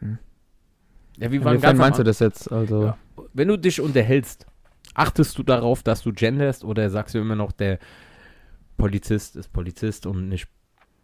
Hm. 0.00 0.18
Ja, 1.16 1.32
wie 1.32 1.42
waren 1.42 1.60
ganz 1.60 1.78
meinst 1.78 1.98
du 1.98 2.02
das 2.02 2.18
jetzt? 2.18 2.52
Also, 2.52 2.84
Ja. 2.84 2.98
Wenn 3.32 3.48
du 3.48 3.56
dich 3.56 3.80
unterhältst, 3.80 4.46
achtest 4.94 5.38
du 5.38 5.42
darauf, 5.42 5.82
dass 5.82 6.02
du 6.02 6.12
genderst 6.12 6.64
oder 6.64 6.90
sagst 6.90 7.14
du 7.14 7.18
immer 7.18 7.36
noch, 7.36 7.52
der 7.52 7.78
Polizist 8.76 9.36
ist 9.36 9.52
Polizist 9.52 10.06
und 10.06 10.28
nicht 10.28 10.48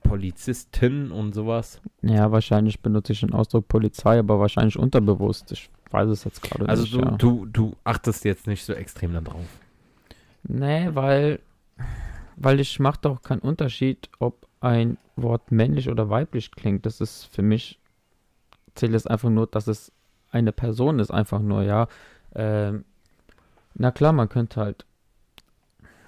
Polizistin 0.02 1.10
und 1.10 1.34
sowas? 1.34 1.80
ja, 2.02 2.30
wahrscheinlich 2.32 2.80
benutze 2.80 3.12
ich 3.12 3.20
den 3.20 3.32
Ausdruck 3.32 3.68
Polizei, 3.68 4.18
aber 4.18 4.40
wahrscheinlich 4.40 4.78
unterbewusst. 4.78 5.52
Ich 5.52 5.70
weiß 5.92 6.08
es 6.08 6.24
jetzt 6.24 6.42
gerade 6.42 6.68
Also 6.68 6.82
nicht. 6.82 6.94
du, 6.94 7.00
ja. 7.00 7.10
du, 7.12 7.46
du 7.46 7.76
achtest 7.84 8.24
jetzt 8.24 8.46
nicht 8.46 8.64
so 8.64 8.72
extrem 8.72 9.12
darauf. 9.12 9.44
Nee, 10.44 10.88
weil, 10.94 11.40
weil 12.36 12.60
ich 12.60 12.80
mache 12.80 12.98
doch 13.02 13.22
keinen 13.22 13.40
Unterschied, 13.40 14.08
ob 14.18 14.46
ein 14.60 14.96
Wort 15.16 15.52
männlich 15.52 15.88
oder 15.88 16.08
weiblich 16.10 16.52
klingt. 16.52 16.86
Das 16.86 17.00
ist 17.00 17.24
für 17.26 17.42
mich, 17.42 17.78
zählt 18.74 18.94
es 18.94 19.06
einfach 19.06 19.30
nur, 19.30 19.46
dass 19.46 19.66
es 19.66 19.92
eine 20.30 20.52
Person 20.52 20.98
ist, 20.98 21.10
einfach 21.10 21.40
nur, 21.40 21.62
ja. 21.62 21.88
Ähm, 22.34 22.84
na 23.74 23.90
klar, 23.90 24.12
man 24.12 24.28
könnte 24.28 24.60
halt, 24.60 24.84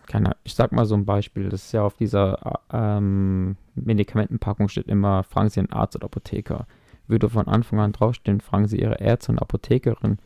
keine 0.06 0.26
Ahnung, 0.26 0.38
ich 0.44 0.54
sag 0.54 0.72
mal 0.72 0.86
so 0.86 0.94
ein 0.94 1.04
Beispiel, 1.04 1.48
das 1.48 1.66
ist 1.66 1.72
ja 1.72 1.82
auf 1.82 1.94
dieser 1.96 2.60
äh, 2.72 2.76
ähm, 2.76 3.56
Medikamentenpackung 3.74 4.68
steht 4.68 4.88
immer, 4.88 5.22
fragen 5.24 5.48
Sie 5.48 5.60
einen 5.60 5.72
Arzt 5.72 5.96
oder 5.96 6.06
Apotheker. 6.06 6.66
Würde 7.06 7.28
von 7.28 7.48
Anfang 7.48 7.80
an 7.80 7.92
draufstehen, 7.92 8.40
fragen 8.40 8.66
Sie 8.66 8.80
Ihre 8.80 9.00
Ärzte 9.00 9.32
und 9.32 9.38
Apothekerin, 9.38 10.18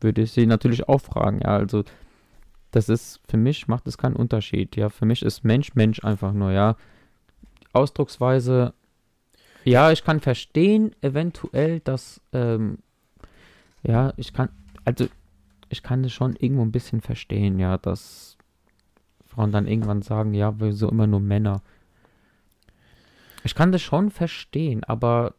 würde 0.00 0.22
ich 0.22 0.32
sie 0.32 0.46
natürlich 0.46 0.88
auch 0.88 1.00
fragen, 1.00 1.40
ja, 1.40 1.56
also 1.56 1.84
das 2.70 2.88
ist, 2.88 3.20
für 3.28 3.38
mich 3.38 3.68
macht 3.68 3.86
es 3.88 3.96
keinen 3.96 4.16
Unterschied. 4.16 4.76
Ja, 4.76 4.90
für 4.90 5.06
mich 5.06 5.22
ist 5.22 5.44
Mensch, 5.44 5.74
Mensch 5.74 6.04
einfach 6.04 6.32
nur, 6.32 6.52
ja. 6.52 6.76
Ausdrucksweise, 7.72 8.74
ja, 9.64 9.90
ich 9.90 10.04
kann 10.04 10.20
verstehen, 10.20 10.94
eventuell, 11.00 11.80
dass, 11.80 12.20
ähm, 12.32 12.78
ja, 13.82 14.12
ich 14.16 14.32
kann, 14.32 14.50
also, 14.84 15.06
ich 15.68 15.82
kann 15.82 16.04
es 16.04 16.12
schon 16.12 16.36
irgendwo 16.36 16.62
ein 16.62 16.70
bisschen 16.72 17.00
verstehen, 17.00 17.58
ja, 17.58 17.76
dass 17.76 18.36
Frauen 19.26 19.50
dann 19.50 19.66
irgendwann 19.66 20.02
sagen, 20.02 20.34
ja, 20.34 20.60
wir 20.60 20.72
so 20.72 20.88
immer 20.88 21.06
nur 21.06 21.20
Männer. 21.20 21.62
Ich 23.42 23.54
kann 23.54 23.72
das 23.72 23.82
schon 23.82 24.10
verstehen, 24.10 24.84
aber 24.84 25.34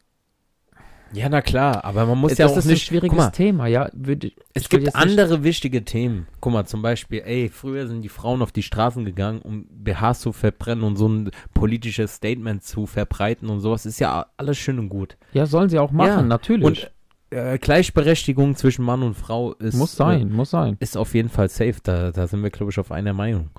Ja, 1.13 1.30
na 1.30 1.41
klar, 1.41 1.84
aber 1.86 2.06
man 2.06 2.17
muss 2.17 2.32
das 2.32 2.39
ja 2.39 2.46
auch 2.48 2.58
ist 2.58 2.65
nicht. 2.65 2.84
ein 2.84 2.86
schwieriges 2.86 3.17
mal, 3.17 3.30
Thema, 3.30 3.67
ja. 3.67 3.89
Würde, 3.93 4.32
es 4.54 4.70
gibt 4.70 4.96
andere 4.96 5.43
wichtige 5.43 5.84
Themen. 5.86 6.28
Guck 6.41 6.54
mal, 6.54 6.65
zum 6.65 6.82
Beispiel, 6.82 7.22
ey, 7.26 7.50
früher 7.50 7.88
sind 7.88 8.02
die 8.02 8.10
Frauen 8.10 8.41
auf 8.41 8.52
die 8.52 8.63
Straßen 8.63 9.06
gegangen, 9.06 9.41
um 9.41 9.65
BHs 9.70 10.20
zu 10.20 10.32
verbrennen 10.32 10.84
und 10.84 10.98
so 10.98 11.08
ein 11.08 11.32
politisches 11.54 12.15
Statement 12.15 12.63
zu 12.63 12.86
verbreiten 12.86 13.50
und 13.50 13.60
sowas. 13.60 13.86
Ist 13.86 14.00
ja 14.00 14.28
alles 14.38 14.58
schön 14.58 14.80
und 14.80 14.89
gut. 14.89 15.17
Ja, 15.34 15.46
sollen 15.46 15.70
sie 15.70 15.80
auch 15.80 15.91
machen, 15.91 16.08
Ja, 16.10 16.22
natürlich. 16.22 16.65
Und 16.65 16.91
äh, 17.30 17.58
Gleichberechtigung 17.58 18.56
zwischen 18.56 18.86
Mann 18.86 19.04
und 19.04 19.15
Frau 19.15 19.54
ist. 19.54 19.76
muss 19.76 19.96
sein, 19.96 20.32
muss 20.32 20.52
sein. 20.52 20.74
Äh, 20.80 20.84
ist 20.84 20.98
auf 20.98 21.13
jeden 21.13 21.30
Fall 21.30 21.50
safe. 21.50 21.76
Da, 21.84 22.12
da 22.12 22.28
sind 22.28 22.43
wir, 22.43 22.50
glaube 22.50 22.72
ich, 22.72 22.80
auf 22.80 22.91
einer 22.91 23.13
Meinung. 23.13 23.50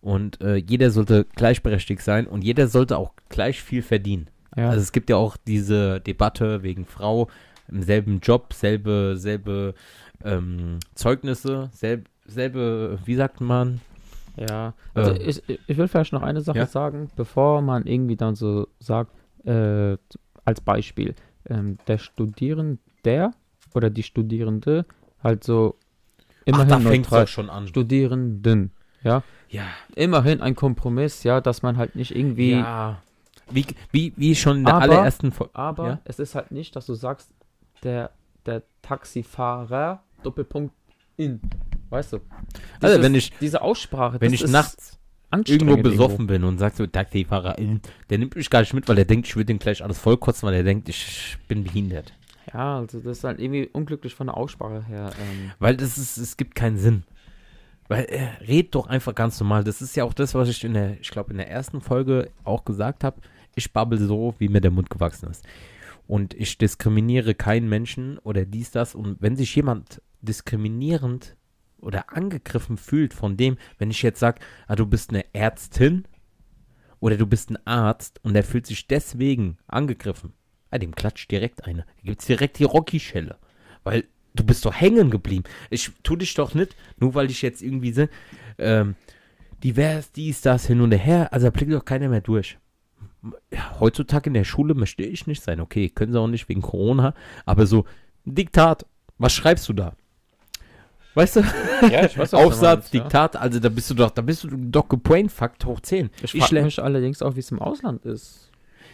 Und 0.00 0.40
äh, 0.40 0.56
jeder 0.56 0.90
sollte 0.90 1.26
gleichberechtigt 1.34 2.02
sein 2.02 2.26
und 2.26 2.44
jeder 2.44 2.68
sollte 2.68 2.96
auch 2.96 3.12
gleich 3.28 3.60
viel 3.60 3.82
verdienen. 3.82 4.28
Ja. 4.58 4.70
Also 4.70 4.82
es 4.82 4.92
gibt 4.92 5.08
ja 5.10 5.16
auch 5.16 5.36
diese 5.36 6.00
Debatte 6.00 6.62
wegen 6.62 6.84
Frau 6.84 7.28
im 7.68 7.82
selben 7.82 8.20
Job, 8.20 8.52
selbe, 8.52 9.14
selbe 9.16 9.74
ähm, 10.24 10.78
Zeugnisse, 10.94 11.70
selb, 11.72 12.08
selbe, 12.26 12.98
wie 13.04 13.14
sagt 13.14 13.40
man? 13.40 13.80
Ja, 14.36 14.74
also 14.94 15.12
Äh. 15.12 15.22
ich, 15.22 15.42
ich 15.48 15.76
will 15.76 15.88
vielleicht 15.88 16.12
noch 16.12 16.22
eine 16.22 16.40
Sache 16.40 16.58
Ja? 16.58 16.66
sagen, 16.66 17.10
bevor 17.16 17.60
man 17.62 17.86
irgendwie 17.86 18.16
dann 18.16 18.34
so 18.34 18.68
sagt, 18.78 19.12
äh, 19.44 19.96
als 20.44 20.60
Beispiel, 20.60 21.14
ähm, 21.48 21.78
der 21.86 21.98
Studierende 21.98 23.30
oder 23.74 23.90
die 23.90 24.02
Studierende 24.02 24.86
halt 25.22 25.44
so 25.44 25.76
immerhin 26.44 26.74
Ach, 26.74 26.82
da 26.82 26.88
fängt 26.88 27.04
neutral 27.10 27.26
schon 27.26 27.50
an. 27.50 27.66
Studierenden, 27.68 28.72
ja, 29.02 29.22
Ja, 29.50 29.64
immerhin 29.94 30.40
ein 30.40 30.54
Kompromiss, 30.54 31.22
ja, 31.22 31.40
dass 31.40 31.62
man 31.62 31.76
halt 31.76 31.96
nicht 31.96 32.14
irgendwie, 32.16 32.52
ja. 32.52 33.02
Wie, 33.50 33.64
wie, 33.92 34.12
wie 34.16 34.34
schon 34.34 34.58
in 34.58 34.64
der 34.64 34.74
Aber- 34.74 34.82
allerersten 34.84 35.32
Folge. 35.32 35.54
aber 35.54 35.86
Ja? 35.88 36.00
es 36.04 36.18
ist 36.18 36.34
halt 36.34 36.50
nicht, 36.50 36.74
dass 36.76 36.86
du 36.86 36.94
sagst, 36.94 37.30
der, 37.82 38.10
der 38.46 38.62
Taxifahrer, 38.82 40.02
Doppelpunkt 40.22 40.74
in, 41.16 41.40
weißt 41.90 42.12
du? 42.14 42.16
Also 42.80 42.96
Dieses- 42.96 43.02
wenn 43.02 43.14
ich, 43.14 43.32
diese 43.40 43.62
Aussprache, 43.62 44.20
wenn 44.20 44.32
ich 44.32 44.46
nachts 44.46 44.98
irgendwo 45.46 45.76
besoffen 45.76 46.26
bin 46.26 46.44
und 46.44 46.58
sag 46.58 46.74
so, 46.74 46.86
Taxifahrer, 46.86 47.56
der 48.10 48.18
nimmt 48.18 48.34
mich 48.36 48.48
gar 48.50 48.60
nicht 48.60 48.74
mit, 48.74 48.88
weil 48.88 48.98
er 48.98 49.04
denkt, 49.04 49.26
ich 49.28 49.36
würde 49.36 49.46
den 49.46 49.58
gleich 49.58 49.82
alles 49.82 49.98
vollkotzen, 49.98 50.46
weil 50.46 50.54
er 50.54 50.62
denkt, 50.62 50.88
ich 50.88 51.36
bin 51.48 51.64
behindert. 51.64 52.12
Ja, 52.52 52.78
also 52.78 52.98
das 53.00 53.18
ist 53.18 53.24
halt 53.24 53.40
irgendwie 53.40 53.68
unglücklich 53.72 54.14
von 54.14 54.28
der 54.28 54.36
Aussprache 54.36 54.82
her. 54.86 55.10
Ähm, 55.20 55.50
Weil 55.58 55.76
das 55.76 55.98
ist, 55.98 56.16
es 56.16 56.36
gibt 56.38 56.54
keinen 56.54 56.78
Sinn. 56.78 57.02
Weil 57.88 58.04
er 58.04 58.40
redet 58.46 58.74
doch 58.74 58.86
einfach 58.86 59.14
ganz 59.14 59.38
normal. 59.38 59.64
Das 59.64 59.82
ist 59.82 59.96
ja 59.96 60.04
auch 60.04 60.14
das, 60.14 60.34
was 60.34 60.48
ich 60.48 60.64
in 60.64 60.72
der, 60.72 60.98
ich 61.00 61.10
glaube, 61.10 61.30
in 61.30 61.36
der 61.36 61.50
ersten 61.50 61.82
Folge 61.82 62.30
auch 62.44 62.64
gesagt 62.64 63.04
habe. 63.04 63.20
Ich 63.58 63.72
babbel 63.72 63.98
so, 63.98 64.34
wie 64.38 64.48
mir 64.48 64.60
der 64.60 64.70
Mund 64.70 64.88
gewachsen 64.88 65.28
ist. 65.28 65.44
und 66.06 66.32
ich 66.34 66.56
diskriminiere 66.56 67.34
keinen 67.34 67.68
Menschen 67.68 68.18
oder 68.18 68.44
dies, 68.46 68.70
das. 68.70 68.94
Und 68.94 69.18
wenn 69.20 69.36
sich 69.36 69.54
jemand 69.54 70.00
diskriminierend 70.22 71.36
oder 71.80 72.12
angegriffen 72.16 72.76
fühlt 72.78 73.14
von 73.14 73.36
dem, 73.36 73.58
wenn 73.78 73.90
ich 73.90 74.02
jetzt 74.02 74.18
sage, 74.18 74.40
ah, 74.66 74.74
du 74.74 74.86
bist 74.86 75.10
eine 75.10 75.24
Ärztin 75.34 76.04
oder 76.98 77.16
du 77.16 77.26
bist 77.26 77.50
ein 77.50 77.58
Arzt 77.66 78.20
und 78.24 78.34
er 78.34 78.42
fühlt 78.42 78.66
sich 78.66 78.86
deswegen 78.86 79.58
angegriffen, 79.66 80.32
ah, 80.70 80.78
dem 80.78 80.94
klatscht 80.94 81.30
direkt 81.30 81.64
eine. 81.64 81.84
Gibt 82.02 82.20
es 82.20 82.26
direkt 82.26 82.58
die 82.58 82.64
Rocky-Schelle. 82.64 83.36
Weil 83.84 84.04
du 84.34 84.44
bist 84.44 84.64
doch 84.64 84.74
hängen 84.74 85.10
geblieben. 85.10 85.44
Ich 85.68 85.90
tu 86.02 86.16
dich 86.16 86.32
doch 86.34 86.54
nicht, 86.54 86.74
nur 86.98 87.14
weil 87.14 87.30
ich 87.30 87.42
jetzt 87.42 87.62
irgendwie 87.62 87.92
so, 87.92 88.08
ähm, 88.56 88.96
divers, 89.62 90.10
dies, 90.12 90.40
das, 90.40 90.66
hin 90.66 90.80
und 90.80 90.92
her. 90.92 91.32
Also 91.32 91.48
da 91.48 91.50
blickt 91.50 91.72
doch 91.72 91.84
keiner 91.84 92.08
mehr 92.08 92.22
durch. 92.22 92.56
Ja, 93.52 93.80
heutzutage 93.80 94.30
in 94.30 94.34
der 94.34 94.44
Schule 94.44 94.74
möchte 94.74 95.02
ich 95.02 95.26
nicht 95.26 95.42
sein. 95.42 95.60
Okay, 95.60 95.88
können 95.88 96.12
sie 96.12 96.20
auch 96.20 96.28
nicht 96.28 96.48
wegen 96.48 96.62
Corona. 96.62 97.14
Aber 97.46 97.66
so, 97.66 97.84
Diktat, 98.24 98.86
was 99.18 99.32
schreibst 99.32 99.68
du 99.68 99.72
da? 99.72 99.94
Weißt 101.14 101.36
du? 101.36 101.40
Ja, 101.90 102.04
ich 102.04 102.16
weiß, 102.16 102.34
Aufsatz, 102.34 102.62
meinst, 102.92 102.94
ja. 102.94 103.00
Diktat, 103.02 103.36
also 103.36 103.58
da 103.58 103.68
bist 103.68 103.90
du 103.90 103.94
doch, 103.94 104.10
da 104.10 104.22
bist 104.22 104.44
du 104.44 104.48
doch 104.48 104.88
gebrainfuckt 104.88 105.64
hoch 105.64 105.80
10. 105.80 106.10
Ich 106.22 106.34
Ich 106.34 106.44
frage 106.44 106.62
mich 106.62 106.80
allerdings 106.80 107.22
auch, 107.22 107.34
wie 107.34 107.40
es 107.40 107.50
im 107.50 107.60
Ausland 107.60 108.04
ist. 108.04 108.50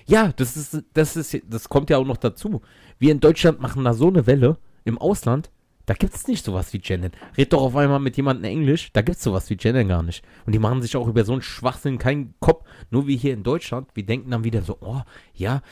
Ja, 0.06 0.32
das 0.36 0.56
ist, 0.56 0.82
das 0.94 1.16
ist, 1.16 1.42
das 1.48 1.68
kommt 1.68 1.90
ja 1.90 1.98
auch 1.98 2.06
noch 2.06 2.16
dazu. 2.16 2.62
Wir 2.98 3.12
in 3.12 3.20
Deutschland 3.20 3.60
machen 3.60 3.84
da 3.84 3.92
so 3.94 4.08
eine 4.08 4.26
Welle. 4.26 4.58
Im 4.84 4.98
Ausland, 4.98 5.50
da 5.86 5.94
gibt 5.94 6.14
es 6.14 6.26
nicht 6.26 6.44
sowas 6.44 6.72
wie 6.72 6.78
Gendern. 6.78 7.12
Red 7.36 7.52
doch 7.52 7.62
auf 7.62 7.76
einmal 7.76 8.00
mit 8.00 8.16
jemandem 8.16 8.44
Englisch, 8.44 8.90
da 8.92 9.02
gibt 9.02 9.18
es 9.18 9.24
sowas 9.24 9.50
wie 9.50 9.56
Gendern 9.56 9.88
gar 9.88 10.02
nicht. 10.02 10.24
Und 10.46 10.54
die 10.54 10.58
machen 10.58 10.80
sich 10.80 10.96
auch 10.96 11.06
über 11.06 11.24
so 11.24 11.32
einen 11.32 11.42
Schwachsinn 11.42 11.98
keinen 11.98 12.34
Kopf. 12.40 12.64
Nur 12.90 13.06
wie 13.06 13.16
hier 13.16 13.34
in 13.34 13.42
Deutschland, 13.42 13.88
wir 13.94 14.06
denken 14.06 14.30
dann 14.30 14.44
wieder 14.44 14.62
so, 14.62 14.78
oh, 14.80 15.02
ja. 15.34 15.62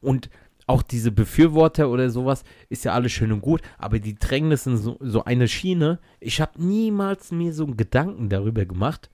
Und 0.00 0.28
auch 0.66 0.82
diese 0.82 1.10
Befürworter 1.10 1.88
oder 1.88 2.10
sowas 2.10 2.44
ist 2.68 2.84
ja 2.84 2.92
alles 2.92 3.12
schön 3.12 3.32
und 3.32 3.40
gut, 3.40 3.62
aber 3.78 3.98
die 3.98 4.14
drängen 4.14 4.50
das 4.50 4.66
in 4.66 4.76
so, 4.76 4.96
so 5.00 5.24
eine 5.24 5.48
Schiene. 5.48 5.98
Ich 6.20 6.40
habe 6.40 6.62
niemals 6.62 7.32
mir 7.32 7.52
so 7.52 7.64
einen 7.64 7.76
Gedanken 7.76 8.28
darüber 8.28 8.64
gemacht, 8.64 9.10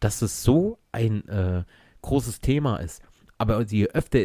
dass 0.00 0.22
es 0.22 0.42
so 0.42 0.78
ein 0.92 1.28
äh, 1.28 1.64
großes 2.02 2.40
Thema 2.40 2.76
ist. 2.78 3.02
Aber 3.38 3.60
je 3.62 3.88
öfter 3.88 4.20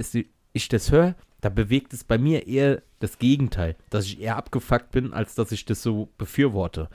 ich 0.53 0.69
das 0.69 0.91
höre, 0.91 1.15
da 1.41 1.49
bewegt 1.49 1.93
es 1.93 2.03
bei 2.03 2.17
mir 2.17 2.47
eher 2.47 2.83
das 3.01 3.17
Gegenteil, 3.17 3.75
dass 3.89 4.05
ich 4.05 4.19
eher 4.19 4.37
abgefuckt 4.37 4.91
bin, 4.91 5.13
als 5.13 5.35
dass 5.35 5.51
ich 5.51 5.65
das 5.65 5.83
so 5.83 6.09
befürworte. 6.17 6.89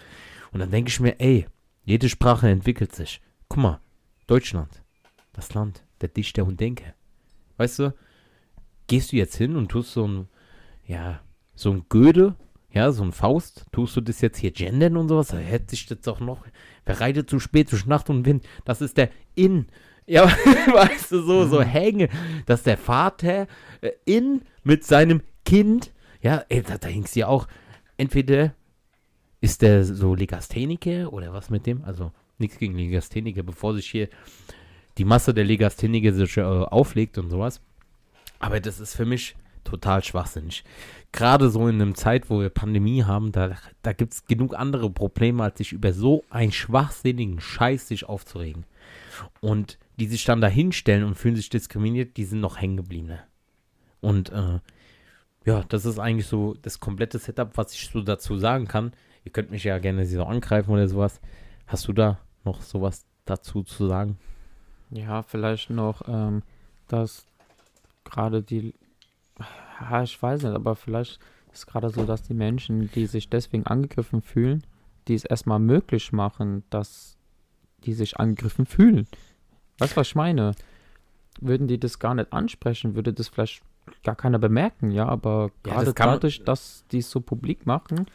Und 0.53 0.61
dann 0.61 0.71
denke 0.71 0.89
ich 0.89 1.01
mir, 1.01 1.21
ey, 1.21 1.47
jede 1.85 2.09
Sprache 2.09 2.49
entwickelt 2.49 2.95
sich. 2.95 3.21
Guck 3.49 3.63
mal, 3.63 3.81
Deutschland, 4.27 4.83
das 5.33 5.55
Land 5.55 5.85
der 6.01 6.09
Dichter 6.09 6.45
und 6.45 6.61
Denker. 6.61 6.95
Weißt 7.57 7.79
du, 7.79 7.95
gehst 8.87 9.13
du 9.13 9.17
jetzt 9.17 9.37
hin 9.37 9.57
und 9.57 9.69
tust 9.69 9.93
so 9.93 10.07
ein, 10.07 10.29
ja, 10.87 11.21
so 11.55 11.71
ein 11.71 11.85
Goethe, 11.89 12.35
ja, 12.71 12.93
so 12.93 13.03
ein 13.03 13.13
Faust, 13.13 13.65
tust 13.73 13.97
du 13.97 14.01
das 14.01 14.21
jetzt 14.21 14.39
hier 14.39 14.51
gendern 14.51 14.97
und 14.97 15.09
sowas, 15.09 15.29
da 15.29 15.39
hätte 15.39 15.71
sich 15.71 15.87
das 15.87 16.01
doch 16.01 16.21
noch, 16.21 16.45
wer 16.85 17.01
reitet 17.01 17.31
zu 17.31 17.41
spät 17.41 17.73
durch 17.73 17.87
Nacht 17.87 18.11
und 18.11 18.27
Wind, 18.27 18.47
das 18.65 18.83
ist 18.83 18.97
der 18.97 19.11
In, 19.35 19.67
ja, 20.07 20.25
weißt 20.73 21.13
du, 21.13 21.23
so, 21.23 21.47
so 21.47 21.63
hänge, 21.63 22.09
dass 22.47 22.63
der 22.63 22.77
Vater 22.77 23.47
äh, 23.81 23.93
in 24.05 24.43
mit 24.63 24.85
seinem 24.85 25.23
Kind, 25.45 25.93
ja, 26.27 26.45
ey, 26.49 26.61
da, 26.61 26.77
da 26.77 26.89
hing's 26.89 27.15
ja 27.15 27.29
auch, 27.29 27.47
entweder 27.97 28.53
ist 29.41 29.63
der 29.63 29.85
so 29.85 30.17
Legastheniker 30.17 31.13
oder 31.13 31.33
was 31.33 31.51
mit 31.51 31.67
dem, 31.67 31.85
also 31.85 32.11
nichts 32.39 32.59
gegen 32.59 32.77
Legastheniker, 32.77 33.45
bevor 33.45 33.75
sich 33.75 33.87
hier 33.87 34.09
die 34.99 35.05
Masse 35.05 35.33
der 35.33 35.45
Legastheniker 35.45 36.13
sich 36.13 36.37
äh, 36.37 36.43
auflegt 36.43 37.17
und 37.19 37.31
sowas. 37.31 37.61
Aber 38.41 38.59
das 38.59 38.81
ist 38.81 38.97
für 38.97 39.05
mich 39.05 39.37
total 39.63 40.03
schwachsinnig. 40.03 40.65
Gerade 41.13 41.49
so 41.49 41.69
in 41.69 41.81
einer 41.81 41.95
Zeit, 41.95 42.29
wo 42.29 42.41
wir 42.41 42.51
Pandemie 42.51 43.05
haben, 43.05 43.31
da, 43.31 43.57
da 43.83 43.93
gibt 43.93 44.13
es 44.13 44.25
genug 44.27 44.59
andere 44.59 44.91
Probleme, 44.91 45.45
als 45.45 45.59
sich 45.59 45.73
über 45.73 45.93
so 45.93 46.25
einen 46.29 46.51
schwachsinnigen 46.51 47.41
Scheiß 47.41 47.87
sich 47.87 48.09
aufzuregen. 48.09 48.65
Und 49.41 49.79
die 49.99 50.09
sich 50.09 50.25
dann 50.25 50.41
da 50.41 50.49
hinstellen 50.49 51.05
und 51.05 51.15
fühlen 51.15 51.37
sich 51.37 51.51
diskriminiert, 51.51 52.17
die 52.17 52.25
sind 52.25 52.41
noch 52.41 52.61
hängen 52.61 52.77
geblieben. 52.77 53.07
Ne? 53.07 53.21
Und 54.01 54.31
äh, 54.31 54.59
ja, 55.47 55.63
das 55.69 55.87
ist 55.87 56.01
eigentlich 56.01 56.27
so 56.27 56.55
das 56.61 56.81
komplette 56.81 57.19
Setup, 57.19 57.57
was 57.57 57.73
ich 57.73 57.89
so 57.89 58.03
dazu 58.03 58.37
sagen 58.37 58.67
kann. 58.67 58.93
Ihr 59.25 59.31
könnt 59.31 59.53
mich 59.53 59.63
ja 59.63 59.79
gerne 59.79 60.05
so 60.05 60.25
angreifen 60.25 60.73
oder 60.73 60.89
sowas. 60.89 61.21
Hast 61.69 61.87
du 61.87 61.93
da 61.93 62.19
noch 62.45 62.61
sowas 62.61 63.07
dazu 63.25 63.63
zu 63.63 63.87
sagen? 63.87 64.19
Ja, 64.91 65.23
vielleicht 65.23 65.71
noch, 65.71 66.03
ähm, 66.09 66.43
dass 66.89 67.27
gerade 68.03 68.43
die, 68.43 68.75
ja, 69.81 70.03
ich 70.03 70.21
weiß 70.21 70.43
nicht, 70.43 70.53
aber 70.53 70.75
vielleicht 70.75 71.21
ist 71.53 71.67
gerade 71.67 71.91
so, 71.91 72.05
dass 72.05 72.23
die 72.23 72.35
Menschen, 72.35 72.91
die 72.93 73.07
sich 73.07 73.31
deswegen 73.31 73.67
angegriffen 73.67 74.23
fühlen, 74.23 74.65
die 75.07 75.15
es 75.15 75.25
erstmal 75.25 75.61
möglich 75.61 76.13
machen, 76.13 76.65
dass 76.71 77.17
die 77.85 77.93
sich 77.93 78.19
angegriffen 78.19 78.67
fühlen. 78.67 79.07
Weißt 79.79 79.93
du, 79.93 79.97
was 79.97 80.09
ich 80.09 80.15
meine? 80.17 80.53
Würden 81.41 81.69
die 81.69 81.79
das 81.79 82.01
gar 82.01 82.15
nicht 82.17 82.33
ansprechen, 82.33 82.97
würde 82.97 83.13
das 83.13 83.29
vielleicht 83.29 83.63
gar 84.07 84.17
keiner 84.17 84.39
bemerken, 84.39 84.91
ja, 84.91 85.07
aber 85.07 85.51
Ja, 85.67 85.73
gerade 85.75 85.85
das 85.87 85.95
dadurch, 85.95 86.45
dass 86.45 86.85
die 86.93 86.99
es 86.99 87.11
so 87.11 87.21
publik 87.21 87.67
machen, 87.67 88.07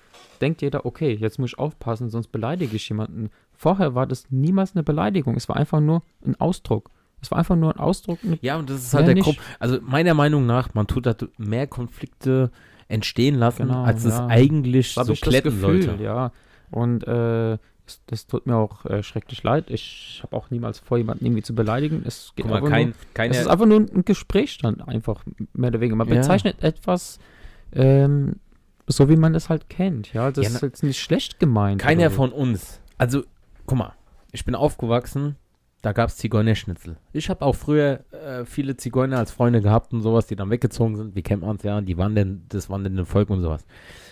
denkt 0.41 0.61
jeder, 0.63 0.85
okay, 0.85 1.13
jetzt 1.13 1.37
muss 1.37 1.51
ich 1.51 1.59
aufpassen, 1.59 2.09
sonst 2.09 2.31
beleidige 2.31 2.75
ich 2.75 2.89
jemanden. 2.89 3.29
Vorher 3.53 3.93
war 3.93 4.07
das 4.07 4.25
niemals 4.31 4.73
eine 4.75 4.83
Beleidigung, 4.83 5.35
es 5.35 5.47
war 5.49 5.57
einfach 5.57 5.79
nur 5.81 6.01
ein 6.25 6.35
Ausdruck. 6.39 6.89
Es 7.21 7.29
war 7.29 7.37
einfach 7.37 7.55
nur 7.55 7.75
ein 7.75 7.79
Ausdruck. 7.79 8.17
Ja, 8.41 8.57
und 8.57 8.67
das 8.69 8.77
ist 8.83 8.93
halt 8.95 9.05
der. 9.07 9.13
Grund. 9.15 9.37
Also 9.59 9.77
meiner 9.83 10.15
Meinung 10.15 10.47
nach, 10.47 10.73
man 10.73 10.87
tut 10.87 11.05
da 11.05 11.13
mehr 11.37 11.67
Konflikte 11.67 12.49
entstehen 12.87 13.35
lassen, 13.35 13.67
Genau, 13.67 13.83
als 13.83 14.05
es 14.05 14.17
ja. 14.17 14.25
eigentlich 14.25 14.97
habe 14.97 15.07
so 15.07 15.13
kletten 15.13 15.51
Gefühl, 15.51 15.83
sollte. 15.83 16.03
ja. 16.03 16.31
Und 16.71 17.05
äh, 17.07 17.57
das, 17.85 18.01
das 18.07 18.27
tut 18.27 18.45
mir 18.47 18.55
auch 18.55 18.85
äh, 18.85 19.03
schrecklich 19.03 19.43
leid. 19.43 19.69
Ich 19.69 20.19
habe 20.23 20.35
auch 20.35 20.49
niemals 20.49 20.79
vor, 20.79 20.97
jemanden 20.97 21.25
irgendwie 21.25 21.43
zu 21.43 21.53
beleidigen. 21.55 22.03
Es 22.05 22.33
geht 22.35 22.45
mal, 22.45 22.61
kein, 22.63 22.87
nur, 22.89 22.95
keine, 23.13 23.33
es 23.33 23.41
ist 23.41 23.47
einfach 23.47 23.65
nur 23.65 23.79
ein 23.79 24.05
Gesprächsstand, 24.05 24.87
einfach 24.87 25.23
mehr 25.53 25.69
oder 25.69 25.79
weniger. 25.81 25.95
Man 25.95 26.07
Ja. 26.07 26.15
bezeichnet 26.15 26.61
etwas 26.63 27.19
ähm, 27.73 28.35
so, 28.87 29.09
wie 29.09 29.15
man 29.15 29.35
es 29.35 29.49
halt 29.49 29.69
kennt. 29.69 30.13
Ja, 30.13 30.31
das 30.31 30.47
Ja, 30.49 30.55
ist 30.55 30.61
jetzt 30.61 30.83
nicht 30.83 30.99
schlecht 30.99 31.39
gemeint. 31.39 31.81
keiner 31.81 32.11
von 32.11 32.31
uns. 32.31 32.79
Also, 32.97 33.23
guck 33.65 33.77
mal, 33.77 33.93
ich 34.31 34.43
bin 34.45 34.55
aufgewachsen, 34.55 35.35
da 35.81 35.93
gab 35.93 36.09
es 36.09 36.17
Zigeunerschnitzel. 36.17 36.97
Ich 37.13 37.29
habe 37.29 37.43
auch 37.45 37.55
früher 37.55 38.01
äh, 38.11 38.45
viele 38.45 38.77
Zigeuner 38.77 39.17
als 39.17 39.31
Freunde 39.31 39.61
gehabt 39.61 39.93
und 39.93 40.01
sowas, 40.01 40.27
die 40.27 40.35
dann 40.35 40.49
weggezogen 40.51 40.95
sind. 40.95 41.15
Wie 41.15 41.23
kennt 41.23 41.41
man 41.41 41.55
es 41.55 41.63
ja? 41.63 41.81
Die 41.81 41.97
wandern, 41.97 42.43
das 42.49 42.69
wandernde 42.69 43.05
Volk 43.05 43.29
und 43.29 43.41
sowas. 43.41 43.65